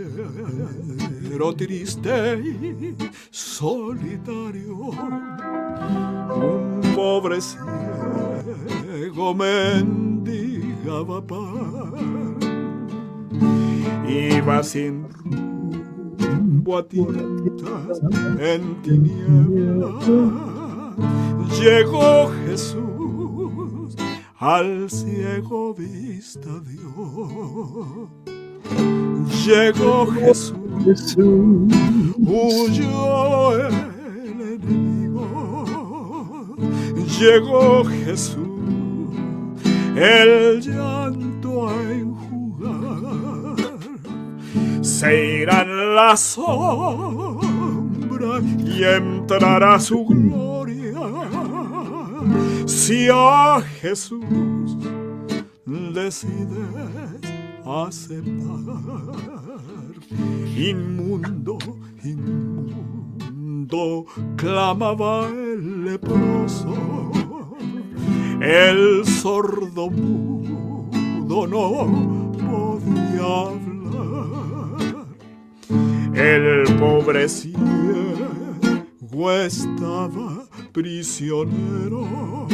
[1.57, 2.95] triste y
[3.29, 4.77] solitario,
[6.33, 12.46] un pobre ciego mendigaba pan.
[14.07, 18.01] Iba sin rumbo a tientas
[18.39, 20.07] en tinieblas.
[21.59, 23.95] Llegó Jesús,
[24.37, 28.09] al ciego vista dio.
[29.45, 31.15] Llegó Jesús,
[32.17, 33.73] huyó el
[34.41, 35.25] enemigo.
[37.19, 38.47] Llegó Jesús,
[39.95, 42.26] el llanto a.
[44.99, 47.43] Se irán las sombras
[48.65, 50.99] y entrará su gloria.
[52.65, 54.75] Si a Jesús
[55.93, 57.21] decides
[57.63, 58.25] aceptar.
[60.57, 61.59] Inmundo,
[62.03, 66.73] inmundo, clamaba el leproso.
[68.41, 74.56] El sordo mudo no podía hablar.
[76.17, 77.57] El pobre ciego
[79.31, 82.47] estaba prisionero.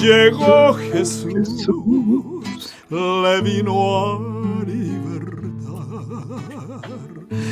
[0.00, 1.68] Llegó Jesús
[2.90, 5.26] le vino a libertar.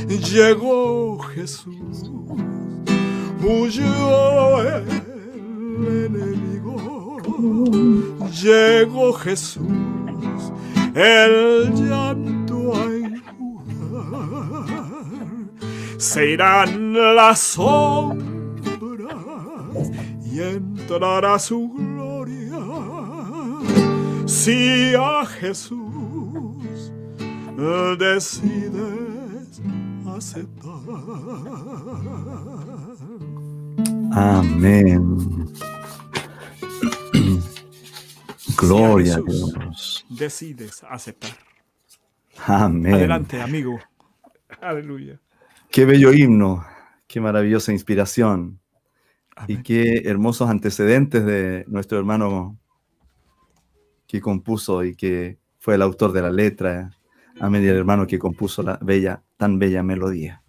[0.08, 2.10] Llegó Jesús,
[3.42, 4.84] huyó el
[6.06, 7.18] enemigo.
[8.42, 9.62] Llegó Jesús,
[10.94, 12.33] el llanto
[16.04, 19.16] Se irán las sombras
[20.22, 22.60] y entrará su gloria
[24.26, 26.92] si a Jesús
[27.98, 29.62] decides
[30.06, 30.82] aceptar.
[34.12, 35.54] Amén.
[38.58, 40.06] Gloria a Dios.
[40.10, 41.38] Decides aceptar.
[42.46, 42.94] Amén.
[42.94, 43.80] Adelante, amigo.
[44.60, 45.18] Aleluya.
[45.74, 46.64] Qué bello himno,
[47.08, 48.60] qué maravillosa inspiración
[49.48, 52.56] y qué hermosos antecedentes de nuestro hermano
[54.06, 56.92] que compuso y que fue el autor de la letra.
[57.40, 60.44] Amén, y el hermano que compuso la bella, tan bella melodía.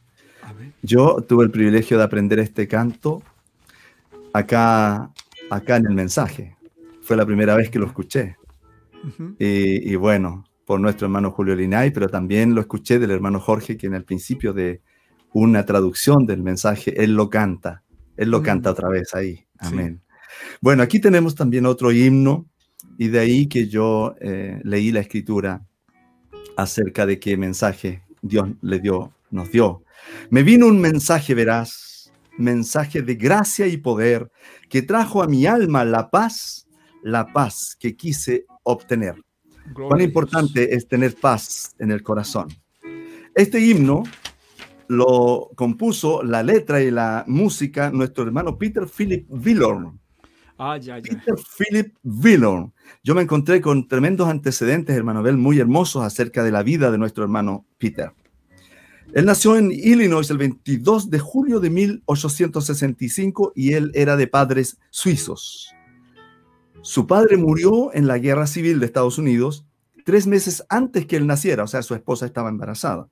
[0.84, 3.24] Yo tuve el privilegio de aprender este canto
[4.32, 5.12] acá,
[5.50, 6.56] acá en el mensaje.
[7.02, 8.38] Fue la primera vez que lo escuché.
[9.40, 13.88] y, bueno, por nuestro hermano Julio Linay, pero también lo escuché del hermano Jorge, que
[13.88, 14.84] en el principio de
[15.36, 17.84] una traducción del mensaje, él lo canta.
[18.16, 19.46] Él lo canta otra vez ahí.
[19.58, 20.02] Amén.
[20.62, 22.46] Bueno, aquí tenemos también otro himno
[22.98, 25.66] y de ahí que yo eh, leí la escritura
[26.56, 29.84] acerca de qué mensaje Dios le dio, nos dio.
[30.30, 34.32] Me vino un mensaje veraz, mensaje de gracia y poder,
[34.70, 36.66] que trajo a mi alma la paz,
[37.04, 39.16] la paz que quise obtener.
[39.74, 42.48] Cuán importante es tener paz en el corazón.
[43.36, 44.04] Este himno
[44.88, 50.00] lo compuso la letra y la música nuestro hermano Peter Philip Villorn
[50.58, 52.74] Ah, ya, Peter Philip Villon.
[53.04, 56.98] Yo me encontré con tremendos antecedentes, hermano Bell, muy hermosos acerca de la vida de
[56.98, 58.14] nuestro hermano Peter.
[59.14, 64.78] Él nació en Illinois el 22 de julio de 1865 y él era de padres
[64.92, 65.74] suizos.
[66.82, 69.66] Su padre murió en la guerra civil de Estados Unidos
[70.06, 73.10] tres meses antes que él naciera, o sea, su esposa estaba embarazada.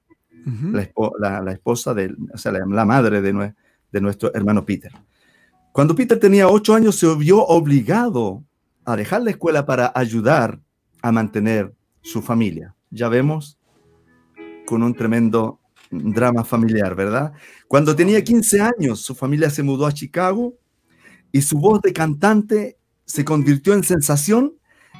[0.71, 3.53] La, esposa de, o sea, la, madre de,
[3.91, 4.91] de nuestro hermano Peter.
[5.71, 8.43] Cuando Peter tenía ocho años, se vio obligado
[8.85, 10.59] a dejar la escuela para ayudar
[11.01, 12.75] a mantener su familia.
[12.91, 13.57] Ya vemos
[14.65, 17.33] con un tremendo drama familiar, ¿verdad?
[17.67, 20.53] Cuando tenía 15 años, su familia se mudó a Chicago
[21.31, 24.53] y su voz de cantante se convirtió en sensación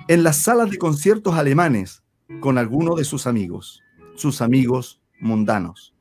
[0.08, 2.01] en las salas de conciertos alemanes
[2.39, 3.82] con algunos de sus amigos,
[4.15, 5.96] sus amigos mundanos.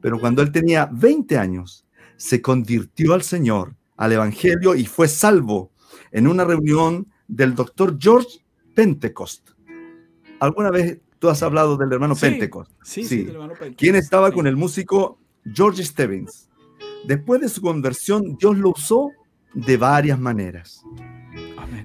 [0.00, 5.72] Pero cuando él tenía 20 años, se convirtió al Señor, al Evangelio y fue salvo
[6.10, 9.50] en una reunión del doctor George Pentecost.
[10.40, 12.70] ¿Alguna vez tú has hablado del hermano Pentecost?
[12.82, 13.78] Sí, sí, del hermano Pentecost.
[13.78, 15.18] ¿Quién estaba con el músico
[15.52, 16.48] George Stevens?
[17.06, 19.10] Después de su conversión, Dios lo usó
[19.54, 20.82] de varias maneras.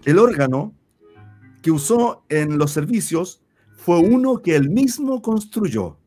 [0.05, 0.73] El órgano
[1.61, 3.41] que usó en los servicios
[3.75, 5.97] fue uno que él mismo construyó.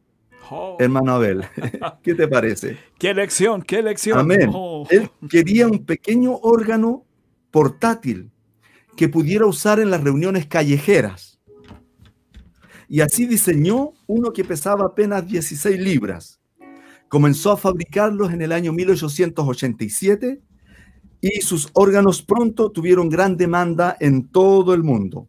[0.51, 0.77] Oh.
[0.79, 1.45] Hermano Abel,
[2.03, 2.79] ¿qué te parece?
[2.99, 3.63] ¿Qué lección?
[3.63, 4.19] ¿Qué lección?
[4.19, 4.51] Amén.
[4.53, 4.87] Oh.
[4.91, 7.05] Él quería un pequeño órgano
[7.51, 8.31] portátil
[8.97, 11.41] que pudiera usar en las reuniones callejeras.
[12.89, 16.41] Y así diseñó uno que pesaba apenas 16 libras.
[17.09, 20.41] Comenzó a fabricarlos en el año 1887
[21.21, 25.29] y sus órganos pronto tuvieron gran demanda en todo el mundo.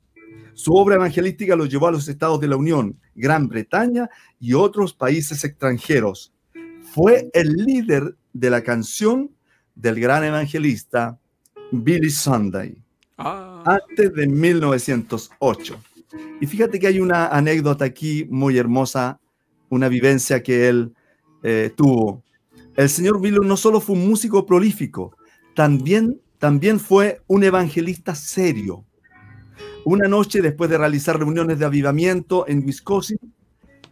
[0.57, 4.91] Su obra evangelística lo llevó a los estados de la Unión, Gran Bretaña y otros
[4.91, 6.33] países extranjeros.
[6.81, 9.29] Fue el líder de la canción
[9.75, 11.19] del gran evangelista
[11.71, 12.75] Billy Sunday,
[13.19, 13.61] ah.
[13.67, 15.79] antes de 1908.
[16.41, 19.19] Y fíjate que hay una anécdota aquí muy hermosa,
[19.69, 20.91] una vivencia que él
[21.43, 22.23] eh, tuvo.
[22.75, 25.15] El señor Billy no solo fue un músico prolífico,
[25.53, 28.86] también, también fue un evangelista serio.
[29.89, 33.17] Una noche después de realizar reuniones de avivamiento en Wisconsin,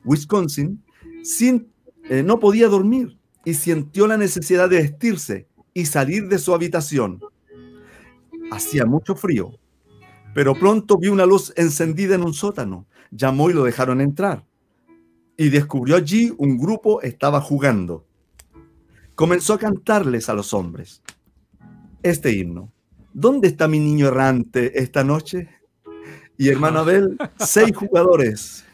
[0.03, 0.83] Wisconsin
[1.23, 1.71] sin,
[2.09, 7.21] eh, no podía dormir y sintió la necesidad de vestirse y salir de su habitación.
[8.51, 9.51] Hacía mucho frío,
[10.33, 12.87] pero pronto vio una luz encendida en un sótano.
[13.09, 14.43] Llamó y lo dejaron entrar.
[15.37, 18.05] Y descubrió allí un grupo estaba jugando.
[19.15, 21.01] Comenzó a cantarles a los hombres
[22.03, 22.73] este himno.
[23.13, 25.55] ¿Dónde está mi niño errante esta noche?
[26.37, 28.65] Y hermano Abel, seis jugadores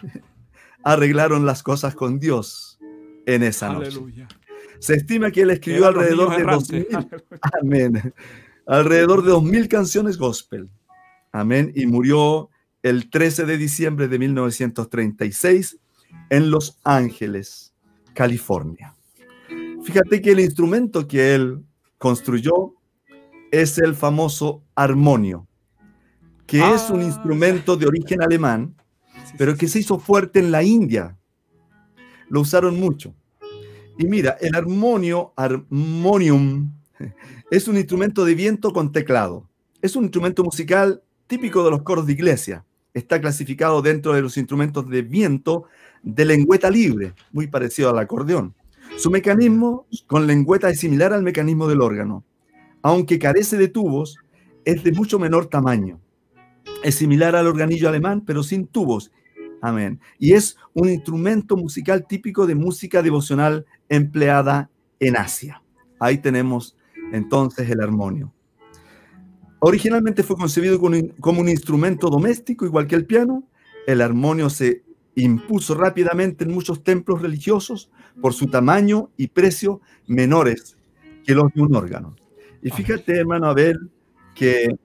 [0.84, 2.80] arreglaron las cosas con Dios
[3.26, 4.00] en esa noche.
[4.80, 6.88] Se estima que él escribió alrededor de dos mil,
[7.62, 8.14] amén,
[8.66, 10.70] alrededor de dos mil canciones gospel.
[11.32, 11.72] Amén.
[11.76, 12.50] Y murió
[12.84, 15.78] el 13 de diciembre de 1936
[16.30, 17.74] en Los Ángeles,
[18.14, 18.96] California.
[19.84, 21.64] Fíjate que el instrumento que él
[21.98, 22.74] construyó
[23.52, 25.48] es el famoso armonio,
[26.52, 27.06] que es un ah.
[27.06, 28.76] instrumento de origen alemán,
[29.38, 31.18] pero que se hizo fuerte en la India.
[32.28, 33.16] Lo usaron mucho.
[33.98, 36.74] Y mira, el armonio, armonium,
[37.52, 39.48] es un instrumento de viento con teclado.
[39.82, 42.66] Es un instrumento musical típico de los coros de iglesia.
[42.94, 45.64] Está clasificado dentro de los instrumentos de viento
[46.04, 48.54] de lengüeta libre, muy parecido al acordeón.
[48.98, 52.26] Su mecanismo con lengüeta es similar al mecanismo del órgano
[52.82, 54.18] aunque carece de tubos,
[54.66, 56.00] es de mucho menor tamaño.
[56.84, 59.12] Es similar al organillo alemán, pero sin tubos.
[59.62, 60.00] Amén.
[60.18, 65.62] Y es un instrumento musical típico de música devocional empleada en Asia.
[66.00, 66.76] Ahí tenemos
[67.12, 68.34] entonces el armonio.
[69.60, 70.80] Originalmente fue concebido
[71.20, 73.44] como un instrumento doméstico, igual que el piano.
[73.86, 80.78] El armonio se impuso rápidamente en muchos templos religiosos por su tamaño y precio menores
[81.26, 82.16] que los de un órgano.
[82.64, 83.78] Y fíjate, hermano Abel,
[84.34, 84.76] que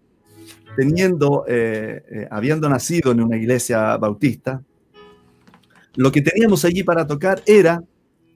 [0.77, 4.62] teniendo, eh, eh, habiendo nacido en una iglesia bautista,
[5.95, 7.83] lo que teníamos allí para tocar era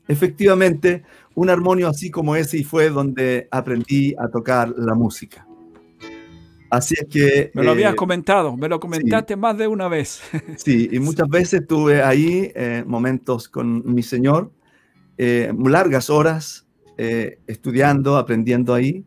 [0.08, 5.46] efectivamente un armonio así como ese y fue donde aprendí a tocar la música.
[6.70, 7.50] Así es que...
[7.54, 10.22] Me lo habías eh, comentado, me lo comentaste más de una vez.
[10.56, 12.52] Sí, y muchas veces tuve ahí
[12.86, 14.50] momentos con mi Señor,
[15.18, 16.66] largas horas
[16.96, 19.04] estudiando, aprendiendo ahí,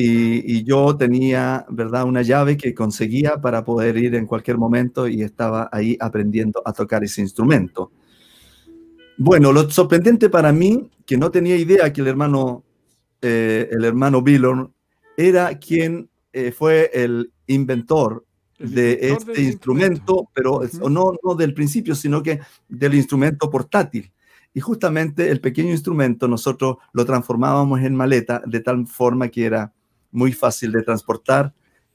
[0.00, 5.22] y, yo tenía, ¿verdad?, una llave que conseguía para poder ir en cualquier momento y
[5.22, 7.90] estaba ahí aprendiendo a tocar ese instrumento.
[9.16, 12.62] Bueno, lo sorprendente para mí, que no tenía idea que el hermano,
[13.20, 14.72] eh, el hermano Billon
[15.16, 18.24] era quien eh, fue el inventor
[18.56, 22.38] de este instrumento, pero no, no del principio, sino que
[22.68, 24.12] del instrumento portátil.
[24.54, 29.72] Y justamente el pequeño instrumento nosotros lo transformábamos en maleta de tal forma que era
[30.10, 31.52] muy fácil de transportar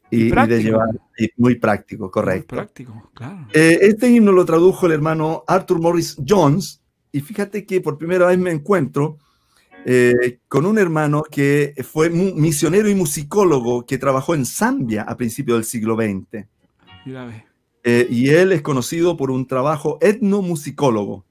[0.09, 2.55] y, de llevar, y muy práctico, correcto.
[2.55, 3.47] práctico, claro.
[3.53, 8.28] Eh, este himno lo tradujo el hermano Arthur Morris Jones, y fíjate que por primera
[8.28, 9.18] vez me encuentro
[9.86, 15.57] eh, con un hermano que fue misionero y musicólogo que trabajó en Zambia a principios
[15.57, 16.45] del siglo XX.
[17.84, 21.26] Eh, y él es conocido por un trabajo etnomusicólogo,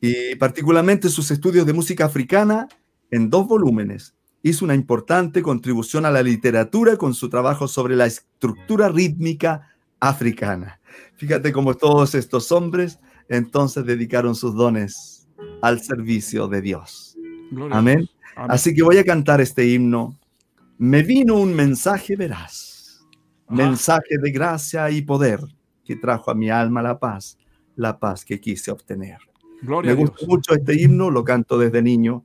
[0.00, 2.68] y particularmente sus estudios de música africana
[3.10, 4.14] en dos volúmenes
[4.44, 10.80] hizo una importante contribución a la literatura con su trabajo sobre la estructura rítmica africana.
[11.16, 15.26] Fíjate cómo todos estos hombres entonces dedicaron sus dones
[15.62, 17.16] al servicio de Dios.
[17.70, 18.06] Amén.
[18.36, 20.18] Así que voy a cantar este himno.
[20.76, 23.02] Me vino un mensaje veraz,
[23.48, 25.40] mensaje de gracia y poder
[25.86, 27.38] que trajo a mi alma la paz,
[27.76, 29.16] la paz que quise obtener.
[29.62, 32.24] Me gusta mucho este himno, lo canto desde niño.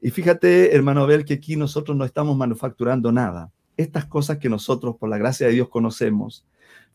[0.00, 3.52] Y fíjate, hermano Abel, que aquí nosotros no estamos manufacturando nada.
[3.76, 6.44] Estas cosas que nosotros, por la gracia de Dios, conocemos,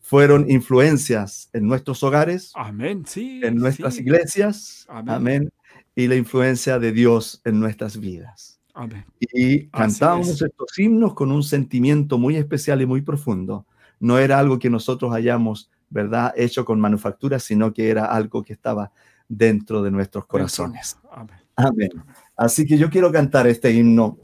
[0.00, 5.52] fueron influencias en nuestros hogares, amén, sí, en nuestras iglesias, amén.
[5.96, 8.60] y la influencia de Dios en nuestras vidas.
[8.74, 9.04] Amén.
[9.18, 13.66] Y cantamos estos himnos con un sentimiento muy especial y muy profundo.
[13.98, 18.52] No era algo que nosotros hayamos, ¿verdad?, hecho con manufactura, sino que era algo que
[18.52, 18.92] estaba
[19.28, 20.98] dentro de nuestros corazones.
[21.10, 21.36] Amén.
[21.56, 21.90] Amén.
[22.36, 24.18] Así que yo quiero cantar este himno.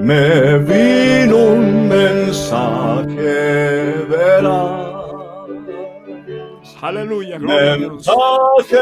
[0.00, 3.24] Me vino un mensaje
[4.08, 4.86] veraz.
[6.80, 7.40] Aleluya.
[7.40, 8.76] Mensaje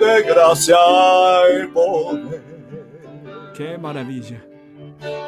[0.00, 0.76] de gracia
[1.62, 2.42] y poder.
[3.54, 4.44] Qué maravilla.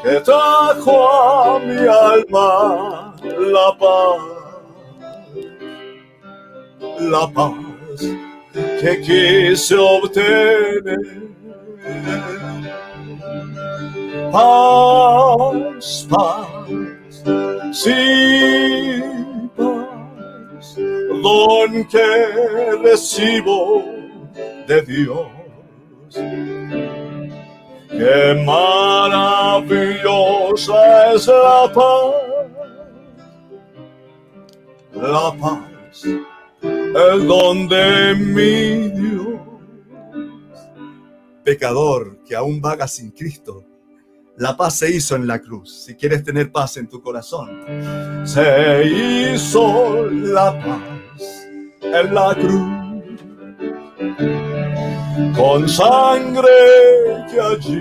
[0.03, 4.19] Que trajo a mi alma la paz.
[7.01, 7.55] La paz
[8.55, 10.97] και εκεί σε οπτένε.
[14.31, 17.23] Πας, πας,
[17.71, 18.67] σύπας,
[21.23, 22.07] δόν και
[22.83, 23.85] ρεσίμω
[24.67, 25.31] δε διός.
[27.89, 30.83] Και μαραβιλιώσα
[31.15, 31.29] εσ'
[36.95, 39.41] el don de mi Dios.
[41.43, 43.65] Pecador que aún vaga sin Cristo,
[44.37, 45.85] la paz se hizo en la cruz.
[45.85, 47.65] Si quieres tener paz en tu corazón,
[48.25, 51.47] se hizo la paz
[51.83, 52.85] en la cruz.
[55.37, 56.49] Con sangre
[57.31, 57.81] que allí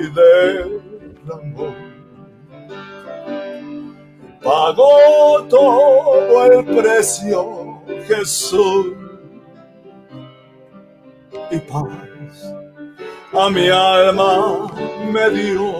[1.24, 1.74] derramó.
[4.44, 9.03] Pagó todo el precio Jesús.
[11.54, 12.54] Y paz
[13.32, 14.68] a mi alma
[15.12, 15.72] me dio.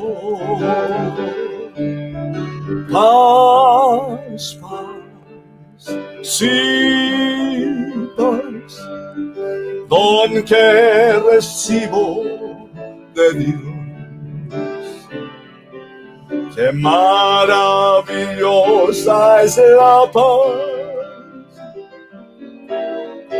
[2.92, 6.50] Paz, paz, sí,
[8.16, 8.78] paz,
[9.90, 12.24] don que recibo
[13.16, 13.64] de Dios.
[16.56, 20.54] Qué maravillosa es la paz,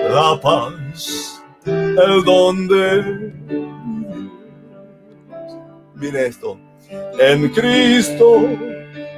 [0.10, 1.33] la paz,
[1.98, 3.34] el don de
[5.96, 6.60] Mire esto.
[7.20, 8.50] En Cristo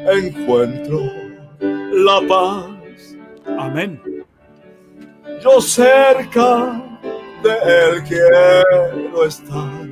[0.05, 1.01] encuentro
[1.59, 3.17] la paz.
[3.57, 3.99] Amén.
[5.41, 6.83] Yo cerca
[7.43, 9.87] de Él quiero estar.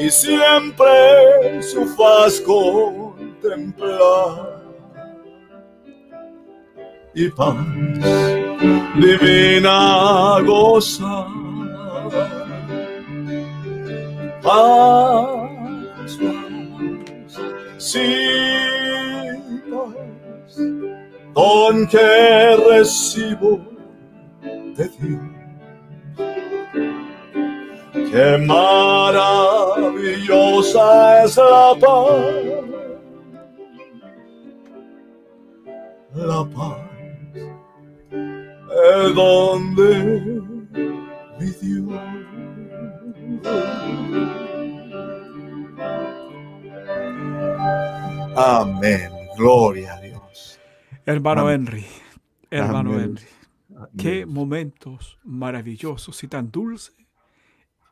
[0.00, 3.18] Y siempre su faz contemplar.
[7.14, 7.56] Y paz
[8.96, 11.38] divina gozar
[14.42, 17.38] paz, paz,
[17.78, 18.06] sí,
[21.34, 23.60] don que recibo
[24.76, 25.20] de Dios.
[28.10, 29.14] Qué maravillosa
[31.24, 32.18] es la paz,
[36.14, 36.87] la paz,
[39.14, 40.42] donde
[41.38, 41.92] mi Dios.
[48.36, 49.10] Amén.
[49.36, 50.60] Gloria a Dios.
[51.06, 51.86] Hermano Henry,
[52.50, 53.26] hermano Henry,
[53.96, 56.96] qué momentos maravillosos y tan dulces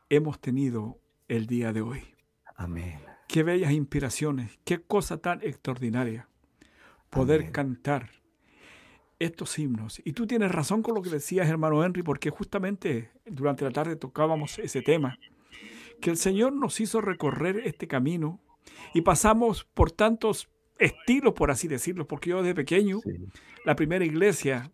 [0.09, 2.03] hemos tenido el día de hoy.
[2.55, 2.99] Amén.
[3.27, 6.29] Qué bellas inspiraciones, qué cosa tan extraordinaria
[7.09, 8.09] poder cantar
[9.19, 10.01] estos himnos.
[10.05, 13.95] Y tú tienes razón con lo que decías, hermano Henry, porque justamente durante la tarde
[13.95, 15.17] tocábamos ese tema,
[16.01, 18.39] que el Señor nos hizo recorrer este camino
[18.93, 22.99] y pasamos por tantos estilos, por así decirlo, porque yo de pequeño,
[23.65, 24.71] la primera iglesia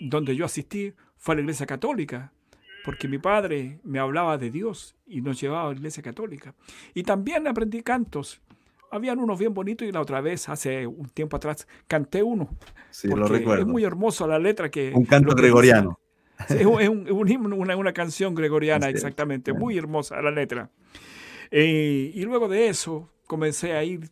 [0.00, 2.32] donde yo asistí fue a la iglesia católica,
[2.84, 6.54] porque mi padre me hablaba de Dios y nos llevaba a la iglesia católica.
[6.94, 8.40] Y también aprendí cantos.
[8.90, 12.48] Habían unos bien bonitos y la otra vez, hace un tiempo atrás, canté uno.
[12.90, 13.62] Sí, lo recuerdo.
[13.62, 14.92] Es muy hermoso la letra que...
[14.94, 15.98] Un canto gregoriano.
[16.48, 20.70] Es un, himno, una, canción gregoriana, exactamente, muy hermosa la letra.
[21.50, 24.10] Eh, y luego de eso comencé a ir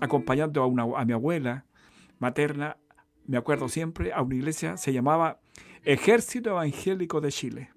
[0.00, 1.66] acompañando a, una, a mi abuela
[2.18, 2.78] materna,
[3.26, 5.40] me acuerdo siempre, a una iglesia, se llamaba
[5.84, 7.70] Ejército Evangélico de Chile.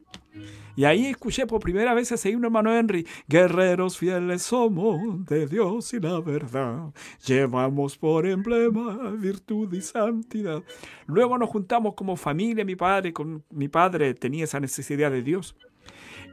[0.76, 3.08] Y ahí escuché por primera vez ese himno, hermano Henry.
[3.28, 6.94] Guerreros fieles somos de Dios y la verdad.
[7.26, 10.64] Llevamos por emblema virtud y santidad.
[11.06, 15.56] Luego nos juntamos como familia, mi padre, con mi padre tenía esa necesidad de Dios.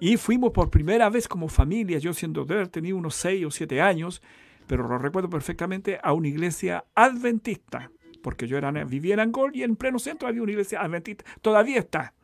[0.01, 3.81] Y fuimos por primera vez como familia, yo siendo de tenía unos seis o siete
[3.81, 4.21] años,
[4.67, 7.91] pero lo recuerdo perfectamente, a una iglesia adventista
[8.23, 11.81] porque yo era, vivía en Angol y en pleno centro había una iglesia adventista, todavía
[11.81, 12.15] está.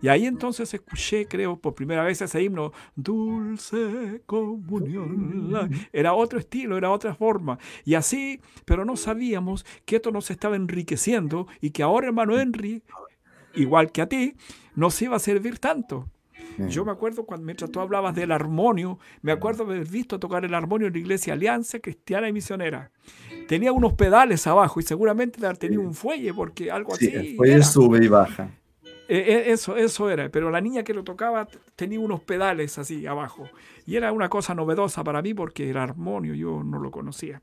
[0.00, 5.70] Y ahí entonces escuché, creo, por primera vez ese himno, Dulce Comunión.
[5.92, 7.58] Era otro estilo, era otra forma.
[7.84, 12.82] Y así, pero no sabíamos que esto nos estaba enriqueciendo y que ahora, hermano Henry,
[13.54, 14.34] igual que a ti,
[14.74, 16.08] nos iba a servir tanto.
[16.68, 20.54] Yo me acuerdo cuando mientras tú hablabas del armonio, me acuerdo haber visto tocar el
[20.54, 22.90] armonio en la iglesia Alianza Cristiana y Misionera.
[23.46, 27.08] Tenía unos pedales abajo y seguramente tenía un fuelle porque algo así.
[27.08, 28.50] El fuelle sube y baja.
[29.08, 33.06] E, e, eso, eso era, pero la niña que lo tocaba tenía unos pedales así
[33.06, 33.48] abajo.
[33.86, 37.40] Y era una cosa novedosa para mí porque el armonio yo no lo conocía.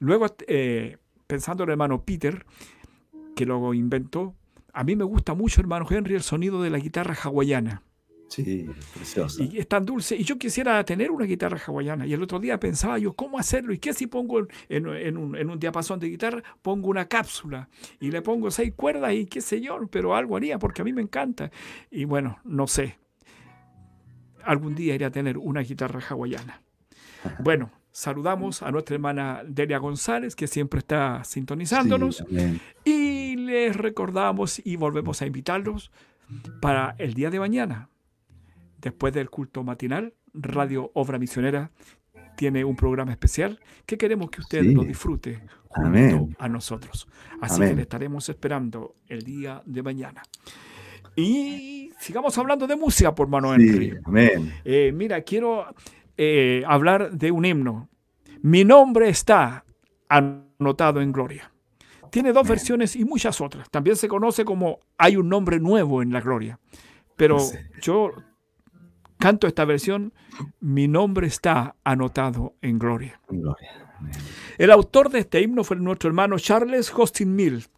[0.00, 2.44] Luego, eh, pensando en el hermano Peter,
[3.36, 4.34] que lo inventó,
[4.72, 7.82] a mí me gusta mucho, hermano Henry, el sonido de la guitarra hawaiana.
[8.30, 9.42] Sí, preciosa.
[9.42, 10.14] Y es tan dulce.
[10.14, 12.06] Y yo quisiera tener una guitarra hawaiana.
[12.06, 13.72] Y el otro día pensaba yo, ¿cómo hacerlo?
[13.72, 17.68] ¿Y qué si pongo en, un, en, un, diapasón de guitarra, pongo una cápsula
[17.98, 19.80] y le pongo seis cuerdas y qué sé yo?
[19.90, 21.50] Pero algo haría porque a mí me encanta.
[21.90, 22.98] Y bueno, no sé.
[24.44, 26.62] Algún día iré a tener una guitarra hawaiana.
[27.40, 32.24] Bueno, saludamos a nuestra hermana Delia González, que siempre está sintonizándonos.
[32.82, 35.90] y les recordamos y volvemos a invitarlos
[36.62, 37.89] para el día de mañana
[38.80, 41.70] después del culto matinal, Radio Obra Misionera
[42.36, 47.06] tiene un programa especial que queremos que usted lo disfrute junto a nosotros.
[47.40, 50.22] Así que le estaremos esperando el día de mañana.
[51.16, 53.98] Y sigamos hablando de música, por mano Henry.
[54.64, 55.66] Eh, mira, quiero
[56.16, 57.88] eh, hablar de un himno.
[58.42, 59.64] Mi nombre está
[60.08, 61.52] anotado en gloria.
[62.10, 63.70] Tiene dos versiones y muchas otras.
[63.70, 66.58] También se conoce como Hay un nombre nuevo en la gloria.
[67.16, 67.38] Pero
[67.82, 68.12] yo
[69.20, 70.12] canto esta versión,
[70.58, 73.20] mi nombre está anotado en gloria.
[74.58, 77.70] El autor de este himno fue nuestro hermano Charles Hostin Mills.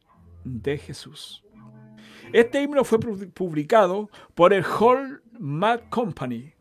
[0.44, 1.44] de Jesús.
[2.34, 6.54] Este himno fue publicado por el Hall Mad Company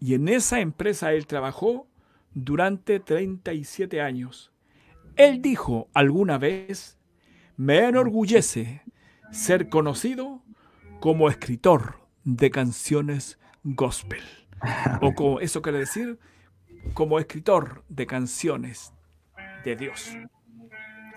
[0.00, 1.88] y en esa empresa él trabajó
[2.32, 4.49] durante 37 años
[5.16, 6.98] él dijo alguna vez,
[7.56, 8.82] me enorgullece
[9.30, 10.42] ser conocido
[11.00, 14.22] como escritor de canciones gospel.
[15.00, 16.18] O como eso quiere decir,
[16.94, 18.92] como escritor de canciones
[19.64, 20.16] de Dios,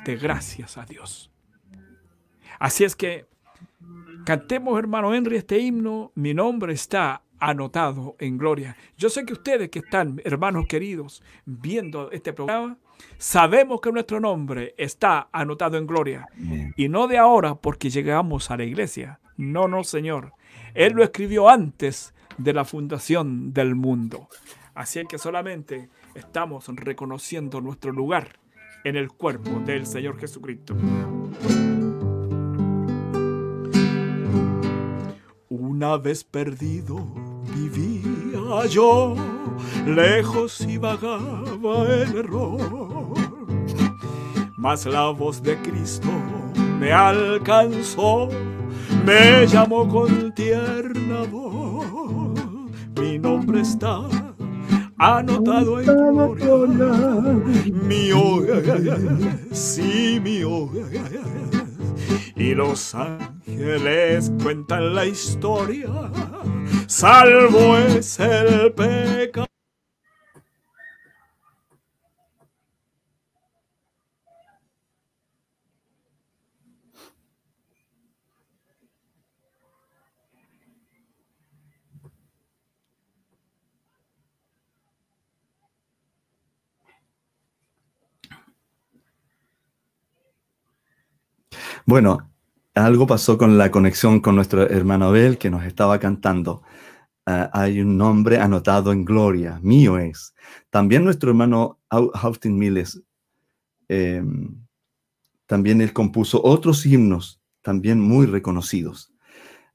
[0.06, 1.32] de gracias a Dios.
[2.60, 3.28] Así es que
[4.26, 6.12] cantemos, hermano Henry, este himno.
[6.16, 8.78] Mi nombre está anotado en gloria.
[8.98, 12.78] Yo sé que ustedes que están, hermanos queridos, viendo este programa,
[13.18, 16.28] sabemos que nuestro nombre está anotado en gloria.
[16.76, 19.20] Y no de ahora porque llegamos a la iglesia.
[19.38, 20.34] No, no, Señor.
[20.74, 24.28] Él lo escribió antes de la fundación del mundo.
[24.76, 28.40] Así que solamente estamos reconociendo nuestro lugar
[28.84, 30.76] en el cuerpo del Señor Jesucristo.
[35.50, 39.16] Una vez perdido vivía yo,
[39.86, 43.14] lejos y vagaba el error.
[44.58, 46.10] Mas la voz de Cristo
[46.80, 48.30] me alcanzó,
[49.06, 51.86] me llamó con tierna voz.
[53.00, 54.02] Mi nombre está
[54.98, 56.92] anotado en gloria.
[57.72, 60.70] Mío es, sí, mío
[62.36, 65.88] Y los ángeles cuentan la historia
[66.88, 69.53] salvo es el pecado.
[91.86, 92.32] Bueno,
[92.76, 96.64] algo pasó con la conexión con nuestro hermano Abel que nos estaba cantando.
[97.26, 100.34] Ah, hay un nombre anotado en gloria, mío es.
[100.70, 103.02] También nuestro hermano Austin Miles,
[103.90, 104.66] em,
[105.46, 109.14] también él compuso otros himnos, también muy reconocidos.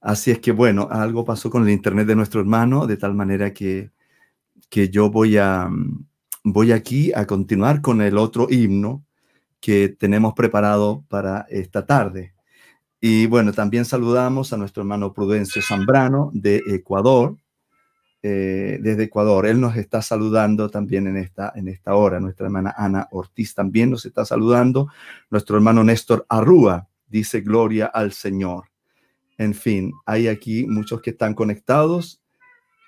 [0.00, 3.52] Así es que bueno, algo pasó con el internet de nuestro hermano, de tal manera
[3.52, 3.92] que,
[4.70, 5.68] que yo voy, a,
[6.44, 9.04] voy aquí a continuar con el otro himno
[9.61, 12.34] que tenemos preparado para esta tarde.
[13.00, 17.36] Y bueno, también saludamos a nuestro hermano Prudencio Zambrano de Ecuador,
[18.22, 19.46] eh, desde Ecuador.
[19.46, 22.18] Él nos está saludando también en esta, en esta hora.
[22.18, 24.88] Nuestra hermana Ana Ortiz también nos está saludando.
[25.30, 28.64] Nuestro hermano Néstor Arrúa dice gloria al Señor.
[29.38, 32.20] En fin, hay aquí muchos que están conectados,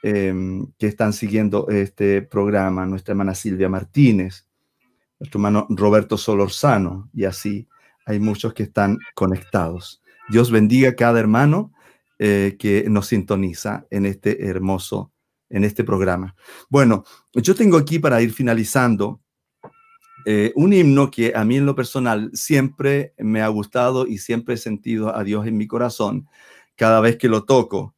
[0.03, 2.85] em, que están siguiendo este programa.
[2.87, 4.50] Nuestra hermana Silvia Martínez,
[5.21, 7.69] nuestro hermano Roberto Solorzano y así
[8.07, 10.03] hay muchos que están conectados.
[10.31, 11.73] Dios bendiga a cada hermano
[12.19, 15.13] eh, que nos sintoniza en este hermoso,
[15.51, 16.35] en este programa.
[16.69, 17.05] Bueno,
[17.35, 19.21] yo tengo aquí para ir finalizando
[20.25, 24.55] eh, un himno que a mí en lo personal siempre me ha gustado y siempre
[24.55, 26.29] he sentido a Dios en mi corazón
[26.77, 27.95] cada vez que lo toco.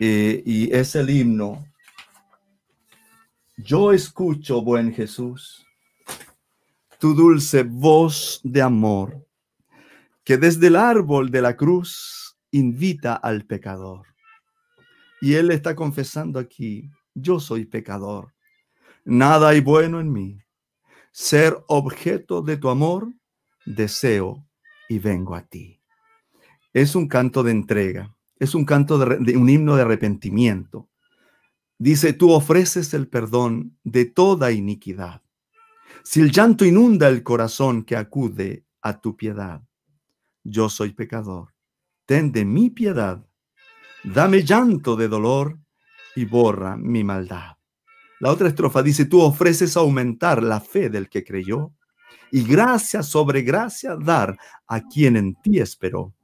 [0.00, 1.64] Eh, y es el himno.
[3.56, 5.63] Yo escucho, buen Jesús,
[7.04, 9.28] tu dulce voz de amor
[10.24, 14.06] que desde el árbol de la cruz invita al pecador.
[15.20, 18.32] Y él está confesando aquí, yo soy pecador,
[19.04, 20.40] nada hay bueno en mí.
[21.12, 23.12] Ser objeto de tu amor,
[23.66, 24.48] deseo
[24.88, 25.82] y vengo a ti.
[26.72, 30.88] Es un canto de entrega, es un canto de, un himno de arrepentimiento.
[31.76, 35.23] Dice, tú ofreces el perdón de toda iniquidad.
[36.06, 39.62] Si el llanto inunda el corazón que acude a tu piedad,
[40.44, 41.54] yo soy pecador.
[42.04, 43.26] Ten de mi piedad.
[44.04, 45.58] Dame llanto de dolor
[46.14, 47.56] y borra mi maldad.
[48.20, 51.72] La otra estrofa dice, tú ofreces aumentar la fe del que creyó
[52.30, 54.36] y gracia sobre gracia dar
[54.66, 56.14] a quien en ti esperó.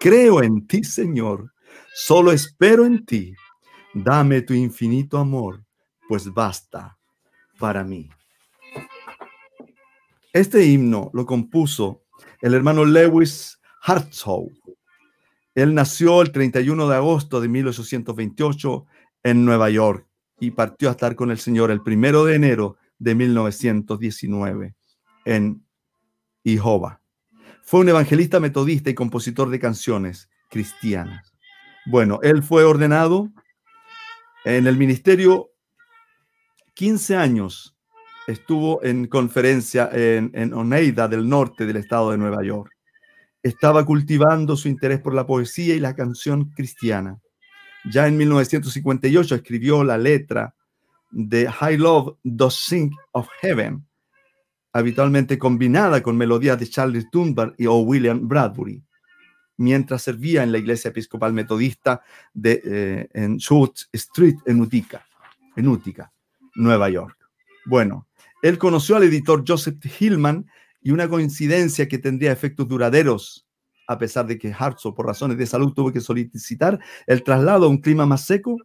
[0.00, 1.52] Creo en ti, Señor,
[1.94, 3.34] solo espero en ti.
[3.94, 5.64] Dame tu infinito amor,
[6.08, 6.98] pues basta
[7.58, 8.10] para mí.
[10.32, 12.04] Este himno lo compuso
[12.40, 14.50] el hermano Lewis Hartzow.
[15.54, 18.86] Él nació el 31 de agosto de 1828
[19.24, 20.06] en Nueva York
[20.40, 24.74] y partió a estar con el Señor el 1 de enero de 1919
[25.26, 25.66] en
[26.42, 27.02] Jehová.
[27.62, 31.34] Fue un evangelista metodista y compositor de canciones cristianas.
[31.84, 33.30] Bueno, él fue ordenado
[34.46, 35.50] en el ministerio
[36.72, 37.71] 15 años
[38.26, 42.70] estuvo en conferencia en, Oneida del norte del estado de Nueva York.
[43.42, 47.18] Estaba cultivando su interés por la poesía y la canción cristiana.
[47.90, 50.54] Ya en 1958 escribió la letra
[51.10, 53.84] de High Love Does Sing of Heaven,
[54.72, 58.82] habitualmente combinada con melodías de Charles Dunbar y o William Bradbury,
[59.56, 62.02] mientras servía en la iglesia episcopal metodista
[62.32, 65.04] de, eh, en Church Street en Utica,
[65.56, 66.12] en Utica,
[66.54, 67.16] Nueva York.
[67.66, 68.06] Bueno,
[68.42, 70.46] él conoció al editor Joseph Hillman
[70.82, 73.46] y una coincidencia que tendría efectos duraderos,
[73.86, 77.68] a pesar de que Hartzell, por razones de salud, tuvo que solicitar el traslado a
[77.68, 78.56] un clima más seco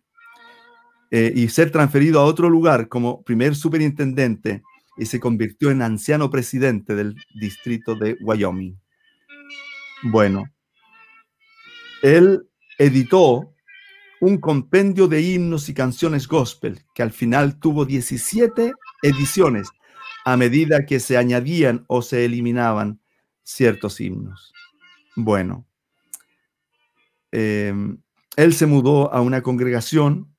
[1.11, 4.63] eh, y ser transferido a otro lugar como primer superintendente
[4.97, 8.79] y se convirtió en anciano presidente del distrito de Wyoming.
[10.03, 10.45] Bueno,
[12.01, 12.47] él
[12.79, 13.53] editó
[14.19, 19.69] un compendio de himnos y canciones gospel que al final tuvo 17 ediciones
[20.25, 22.99] a medida que se añadían o se eliminaban
[23.43, 24.53] ciertos himnos.
[25.15, 25.65] Bueno,
[27.31, 27.97] em,
[28.35, 30.35] él se mudó a una congregación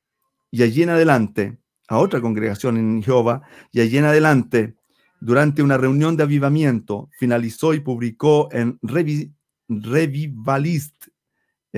[0.51, 3.43] y allí en adelante, a otra congregación en Jehová,
[3.73, 4.77] y allí en adelante,
[5.21, 8.79] durante una reunión de avivamiento, finalizó y publicó en
[9.69, 11.07] Revivalist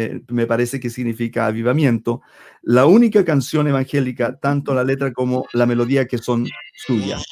[0.01, 2.22] eh, me parece que significa avivamiento,
[2.62, 6.46] la única canción evangélica, tanto la letra como la melodía que son
[6.86, 7.24] suyas,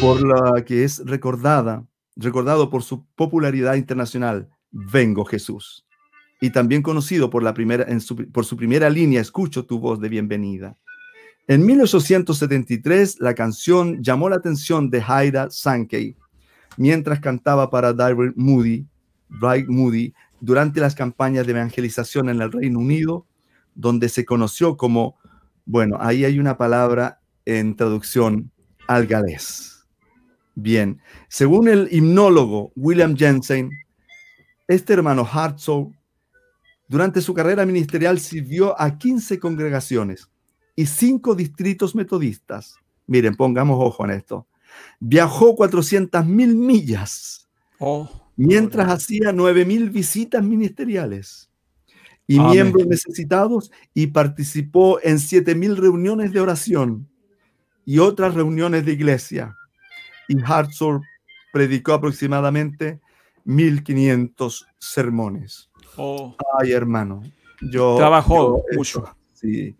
[0.00, 1.84] por la que es recordada,
[2.16, 5.86] recordado por su popularidad internacional, Vengo Jesús,
[6.40, 8.00] y también conocido por, la primera, en
[8.32, 10.76] por su primera línea, Escucho tu voz de bienvenida.
[11.48, 16.16] En 1873, la canción llamó la atención de Haida Sankey
[16.76, 18.86] mientras cantaba para David Moody,
[19.28, 23.26] Bright Moody durante las campañas de evangelización en el Reino Unido,
[23.74, 25.18] donde se conoció como,
[25.64, 28.50] bueno, ahí hay una palabra en traducción
[28.88, 29.86] al galés.
[30.54, 33.70] Bien, según el himnólogo William Jensen,
[34.68, 35.88] este hermano Hartzell
[36.88, 40.28] durante su carrera ministerial sirvió a 15 congregaciones
[40.74, 42.76] y 5 distritos metodistas.
[43.06, 44.46] Miren, pongamos ojo en esto.
[44.98, 47.40] Viajó 400 mil millas
[47.82, 48.06] Oh,
[48.46, 51.50] mientras hacía 9 mil visitas ministeriales
[52.26, 52.50] y Amén.
[52.52, 57.08] miembros necesitados y participó en 7 mil reuniones de oración
[57.84, 59.56] y otras reuniones de iglesia.
[60.28, 61.00] Y Hartzell
[61.52, 63.00] predicó aproximadamente
[63.44, 65.68] 1500 sermones.
[65.96, 67.22] oh, Ay, hermano,
[67.60, 68.34] yo Trabajó
[68.70, 68.98] yo mucho.
[69.04, 69.76] esto- sí,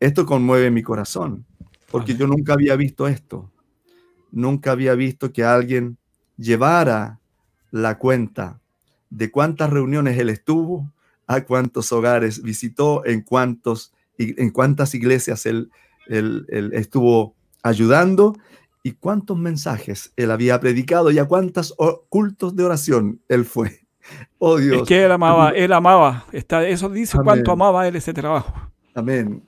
[0.00, 1.44] esto conmueve mi corazón,
[1.90, 2.20] porque Amén.
[2.20, 3.52] yo nunca había visto esto.
[4.32, 5.96] Nunca había visto que alguien
[6.36, 7.20] llevara
[7.74, 8.60] la cuenta
[9.10, 10.92] de cuántas reuniones él estuvo,
[11.26, 15.72] a cuántos hogares visitó, en cuántos en cuántas iglesias él,
[16.06, 18.36] él- él estuvo ayudando
[18.84, 21.74] y cuántos mensajes él había predicado y a cuántos
[22.10, 23.80] cultos de oración él fue.
[24.38, 24.82] Oh Dios.
[24.82, 26.26] Es que él amaba, él amaba.
[26.30, 27.24] Está, eso dice Amén.
[27.24, 28.54] cuánto amaba él ese trabajo.
[28.94, 29.42] Amén.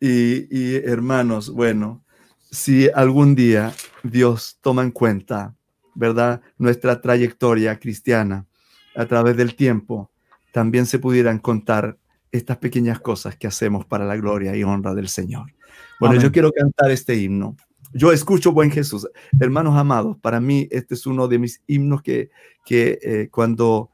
[0.00, 2.02] Y, y, hermanos, bueno,
[2.50, 5.54] si algún día Dios toma en cuenta,
[5.94, 6.40] ¿verdad?
[6.58, 8.46] Nuestra trayectoria cristiana
[8.94, 10.10] a través del tiempo,
[10.52, 11.98] también se pudieran contar
[12.32, 15.52] estas pequeñas cosas que hacemos para la gloria y honra del Señor.
[15.98, 16.22] Bueno, Amén.
[16.22, 17.56] yo quiero cantar este himno.
[17.92, 19.08] Yo escucho Buen Jesús.
[19.38, 22.30] Hermanos amados, para mí este es uno de mis himnos que,
[22.64, 23.90] que eh, cuando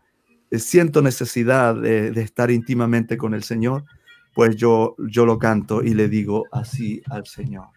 [0.50, 3.84] eh, siento necesidad de, de estar íntimamente con el Señor,
[4.34, 7.68] pues yo, yo lo canto y le digo así al Señor.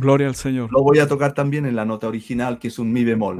[0.00, 0.72] Gloria al Señor.
[0.72, 3.36] Lo voy a tocar también en la nota original, que es un mi bemol.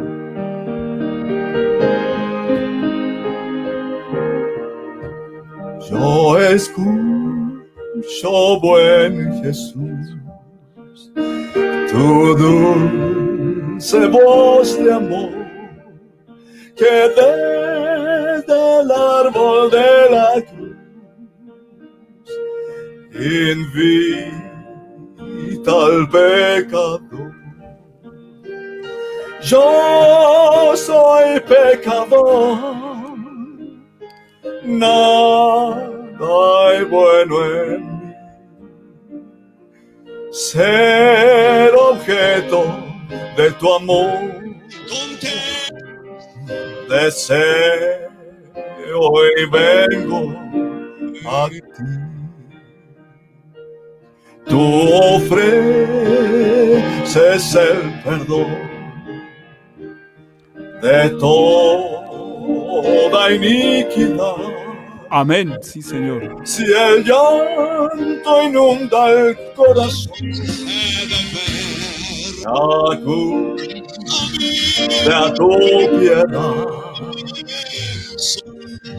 [5.90, 7.60] Yo escucho,
[8.60, 10.18] buen Jesús,
[11.90, 15.30] tu dulce voz de amor,
[16.76, 20.76] que desde el árbol de la cruz
[23.14, 24.49] invita
[25.66, 27.32] al pecador.
[29.42, 32.58] Yo soy pecador,
[34.64, 38.14] nada hay bueno en mí.
[40.30, 42.64] Ser objeto
[43.36, 44.44] de tu amor,
[46.88, 48.10] deseo
[49.36, 50.34] y vengo
[51.26, 51.99] a ti.
[54.50, 54.62] Tú
[55.14, 55.54] ofreces
[57.54, 58.58] el perdón
[60.82, 62.00] de toda
[63.32, 64.34] iniquidad.
[65.08, 65.56] Amén.
[65.62, 66.36] Sí, Señor.
[66.44, 70.12] Si el llanto inunda el corazón,
[72.46, 73.84] acude
[75.12, 75.48] a tu
[75.98, 76.66] piedad.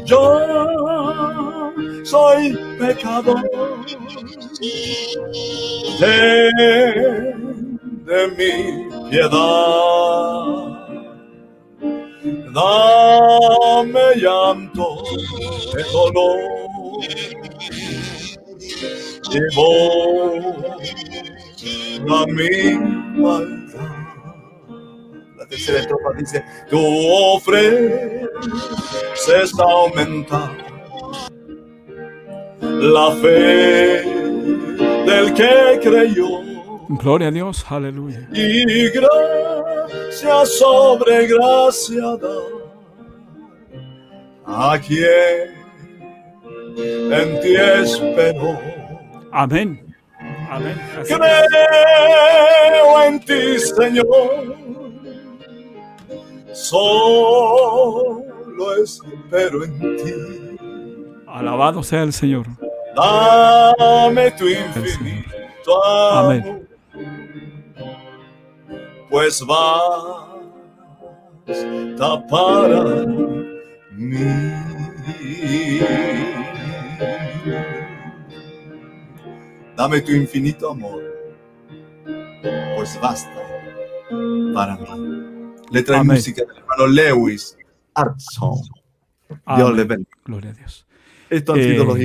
[0.05, 0.39] Yo
[2.03, 3.41] soy pecador,
[5.99, 6.53] ten
[8.05, 8.53] de mi
[9.09, 10.45] piedad.
[12.53, 14.87] Dame llanto
[15.73, 16.39] de dolor
[19.31, 20.59] y borra
[22.27, 22.53] mi
[23.19, 24.01] maldad.
[25.37, 26.79] La tercera estrofa dice, tú
[27.35, 27.89] ofreces
[29.59, 30.51] aumentar
[32.61, 34.30] la fe
[35.05, 36.27] del que creyó
[36.89, 37.65] Gloria a Dios.
[37.69, 38.27] Aleluya.
[38.33, 42.37] y gracia sobre gracia da
[44.73, 45.61] a quien
[47.13, 48.59] en ti esperó.
[49.31, 49.95] Amén.
[50.49, 50.77] Amén.
[50.99, 51.13] Así.
[51.13, 54.57] Creo en ti, Señor.
[56.51, 58.25] Solo
[58.83, 60.13] espero en ti.
[61.27, 62.47] Alabado sea el Señor.
[62.95, 66.33] Dame tu infinito amor.
[66.33, 66.67] Amén.
[69.09, 70.27] Pues basta
[72.29, 73.05] para
[73.91, 74.17] mí.
[79.75, 81.01] Dame tu infinito amor,
[82.75, 83.31] pues basta
[84.53, 85.53] para mí.
[85.71, 87.57] Letra y música del hermano Lewis
[87.95, 88.61] Armstrong.
[89.55, 90.17] Dios les bendiga.
[90.25, 90.85] Gloria a Dios.
[91.29, 91.97] Estos han sido los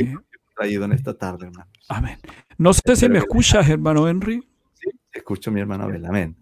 [0.57, 1.71] Traído en esta tarde, hermano.
[1.89, 2.19] Amén.
[2.59, 4.43] No sé si me escuchas, hermano Henry.
[5.13, 6.05] Escucho a mi hermano Abel.
[6.07, 6.37] Amén.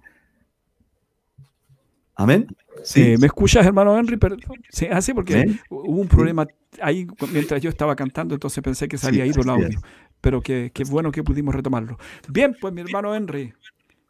[2.17, 2.47] Amén.
[2.95, 4.17] Eh, ¿Me escuchas, hermano Henry?
[4.17, 4.41] Perdón.
[4.69, 6.47] Sí, ah, sí, porque hubo un problema
[6.81, 9.81] ahí mientras yo estaba cantando, entonces pensé que se Sí, había ido el así audio.
[10.21, 11.99] Pero que, que bueno que pudimos retomarlo.
[12.29, 13.53] Bien, pues mi hermano Henry,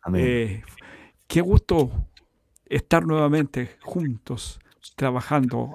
[0.03, 0.23] Amén.
[0.25, 0.63] eh,
[1.27, 1.91] Qué gusto
[2.67, 4.61] estar nuevamente juntos
[4.97, 5.73] trabajando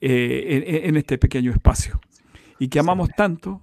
[0.00, 2.00] eh, en, este pequeño espacio
[2.58, 3.62] y que amamos tanto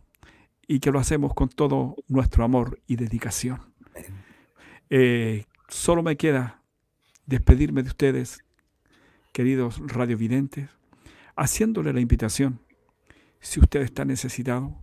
[0.67, 3.61] y que lo hacemos con todo nuestro amor y dedicación.
[4.89, 6.61] Eh, solo me queda
[7.25, 8.39] despedirme de ustedes,
[9.31, 10.69] queridos radiovidentes,
[11.35, 12.59] haciéndole la invitación.
[13.39, 14.75] Si usted está necesitado,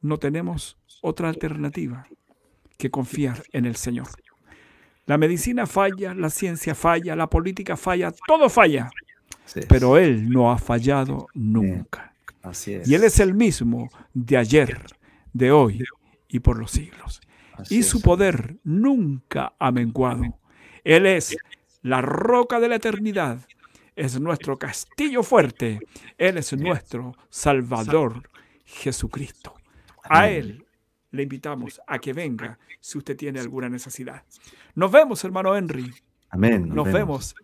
[0.00, 2.06] no tenemos otra alternativa
[2.78, 4.08] que confiar en el Señor.
[5.06, 8.90] La medicina falla, la ciencia falla, la política falla, todo falla.
[9.68, 12.15] Pero Él no ha fallado nunca.
[12.84, 14.86] Y Él es el mismo de ayer,
[15.32, 15.84] de hoy
[16.28, 17.20] y por los siglos.
[17.70, 20.38] y su poder nunca ha menguado.
[20.84, 21.36] Él es
[21.82, 23.40] la roca de la eternidad.
[23.94, 25.80] Es nuestro castillo fuerte.
[26.18, 28.28] Él es nuestro Salvador
[28.64, 29.54] Jesucristo.
[30.02, 30.66] A Él
[31.10, 34.22] le invitamos a que venga si usted tiene alguna necesidad.
[34.74, 35.92] Nos vemos, hermano Henry.
[36.28, 36.68] Amén.
[36.68, 37.34] Nos, vemos.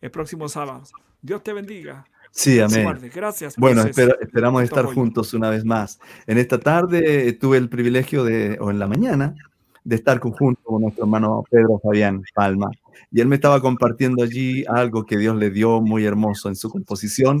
[0.00, 0.84] el próximo sábado.
[1.20, 2.06] Dios te bendiga.
[2.36, 3.10] Sí, amén.
[3.14, 3.56] Gracias.
[3.56, 5.98] Bueno, esperamos estar juntos una vez más.
[6.26, 9.34] En esta tarde tuve el privilegio de, o en la mañana,
[9.82, 12.70] de estar conjunto con nuestro hermano Pedro Fabián Palma.
[13.10, 16.68] Y él me estaba compartiendo allí algo que Dios le dio muy hermoso en su
[16.68, 17.40] composición.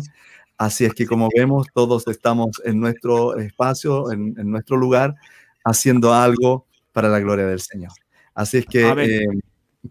[0.56, 5.14] Así es que como vemos, todos estamos en nuestro espacio, en, nuestro lugar,
[5.62, 7.92] haciendo algo para la gloria del Señor.
[8.34, 9.26] Así es que, eh,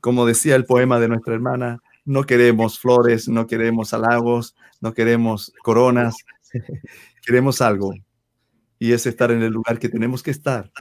[0.01, 5.51] como decía el poema de nuestra hermana, no queremos flores, no queremos halagos, no queremos
[5.63, 6.15] coronas,
[7.25, 7.93] queremos algo.
[8.77, 10.71] Y es estar en el lugar que tenemos que estar.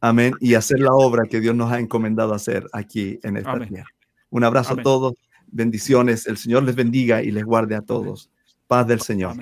[0.00, 0.34] Amén.
[0.40, 3.88] Y hacer la obra que Dios nos ha encomendado hacer aquí en esta tierra.
[4.30, 5.14] Un abrazo a todos.
[5.46, 6.26] Bendiciones.
[6.26, 8.30] El Señor les bendiga y les guarde a todos.
[8.66, 9.32] Paz del Señor.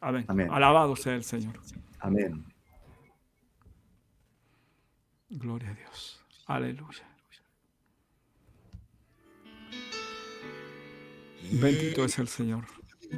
[0.00, 0.24] Amén.
[0.28, 0.48] Amén.
[0.50, 1.54] Alabado sea el Señor.
[2.00, 2.44] Amén.
[5.28, 6.20] Gloria a Dios.
[6.46, 7.15] Aleluya.
[11.52, 12.64] Bendito es el Señor.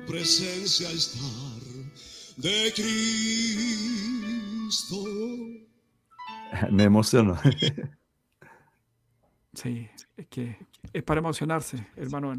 [0.07, 1.23] Presencia estar
[2.37, 2.95] de Cristo.
[6.71, 7.39] Me emociono.
[9.55, 10.57] Sí, es que
[10.93, 12.33] es para emocionarse, hermano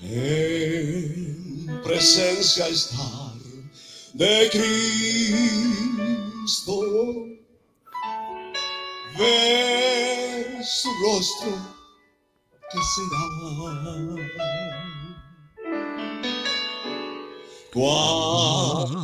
[0.00, 3.32] En presencia estar
[4.14, 4.48] de
[6.42, 7.31] Cristo
[9.18, 11.52] ver su rostro
[12.70, 13.24] que será.
[17.72, 18.96] Cuando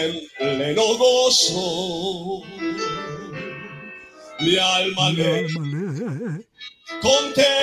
[0.00, 2.42] en pleno gozo
[4.40, 5.46] mi alma le
[7.00, 7.58] contemplará.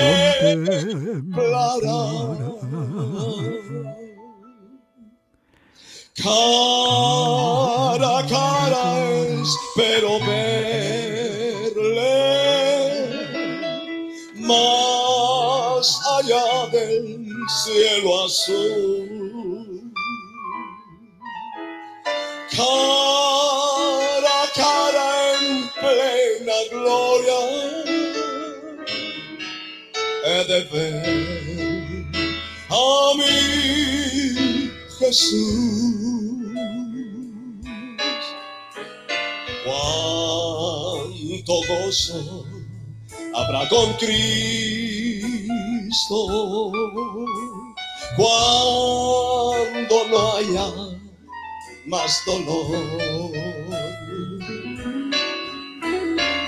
[6.18, 8.86] Cara a cara
[9.42, 10.96] espero verle
[14.36, 17.28] más allá del
[17.64, 19.92] cielo azul.
[22.56, 27.40] Cara a cara en plena gloria
[30.26, 31.06] he de ver
[32.70, 33.45] a mi
[35.00, 35.96] Jesús.
[41.46, 42.46] cuánto gozo
[43.34, 44.28] habrá con Cristo
[48.16, 50.68] cuando no haya
[51.86, 53.32] más dolor.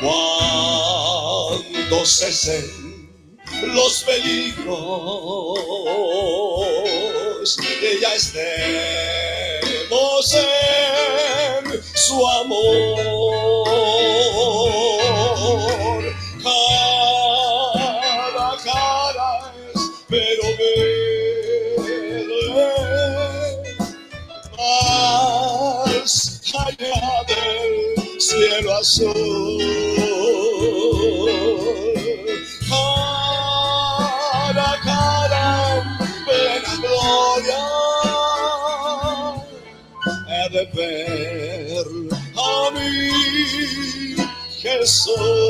[0.02, 2.66] Cuando cesen
[3.74, 5.58] los peligros
[7.88, 8.44] que ya estemos
[10.34, 12.98] en su amor.
[17.74, 22.28] Cara a cara espero verle
[24.58, 26.12] más
[26.56, 29.17] allá del cielo azul.
[44.98, 45.47] Jesús.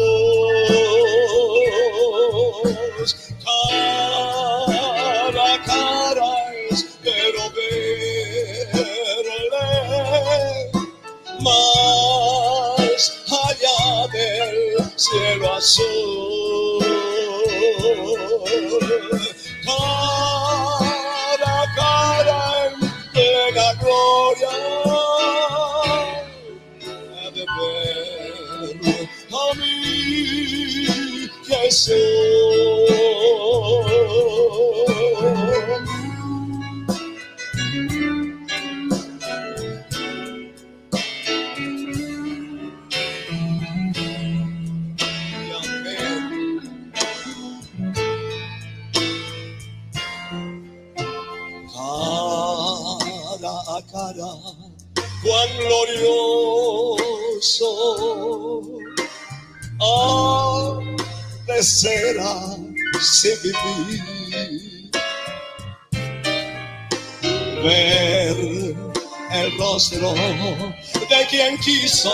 [67.64, 68.38] Ver
[69.32, 72.12] el rostro de quien quiso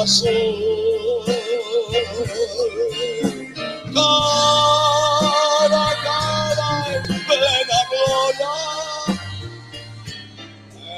[0.00, 0.32] corazón.
[3.92, 8.54] Cara a cara en plena gloria,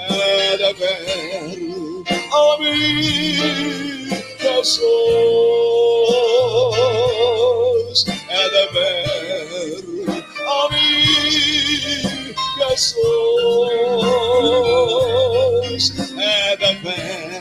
[0.09, 0.13] he
[0.57, 1.59] de ver
[2.33, 2.77] a mi
[4.39, 4.81] Jesús,
[8.31, 9.07] he de ver
[10.47, 10.87] a mi
[12.59, 13.03] Jesús,
[16.17, 17.32] he de ver.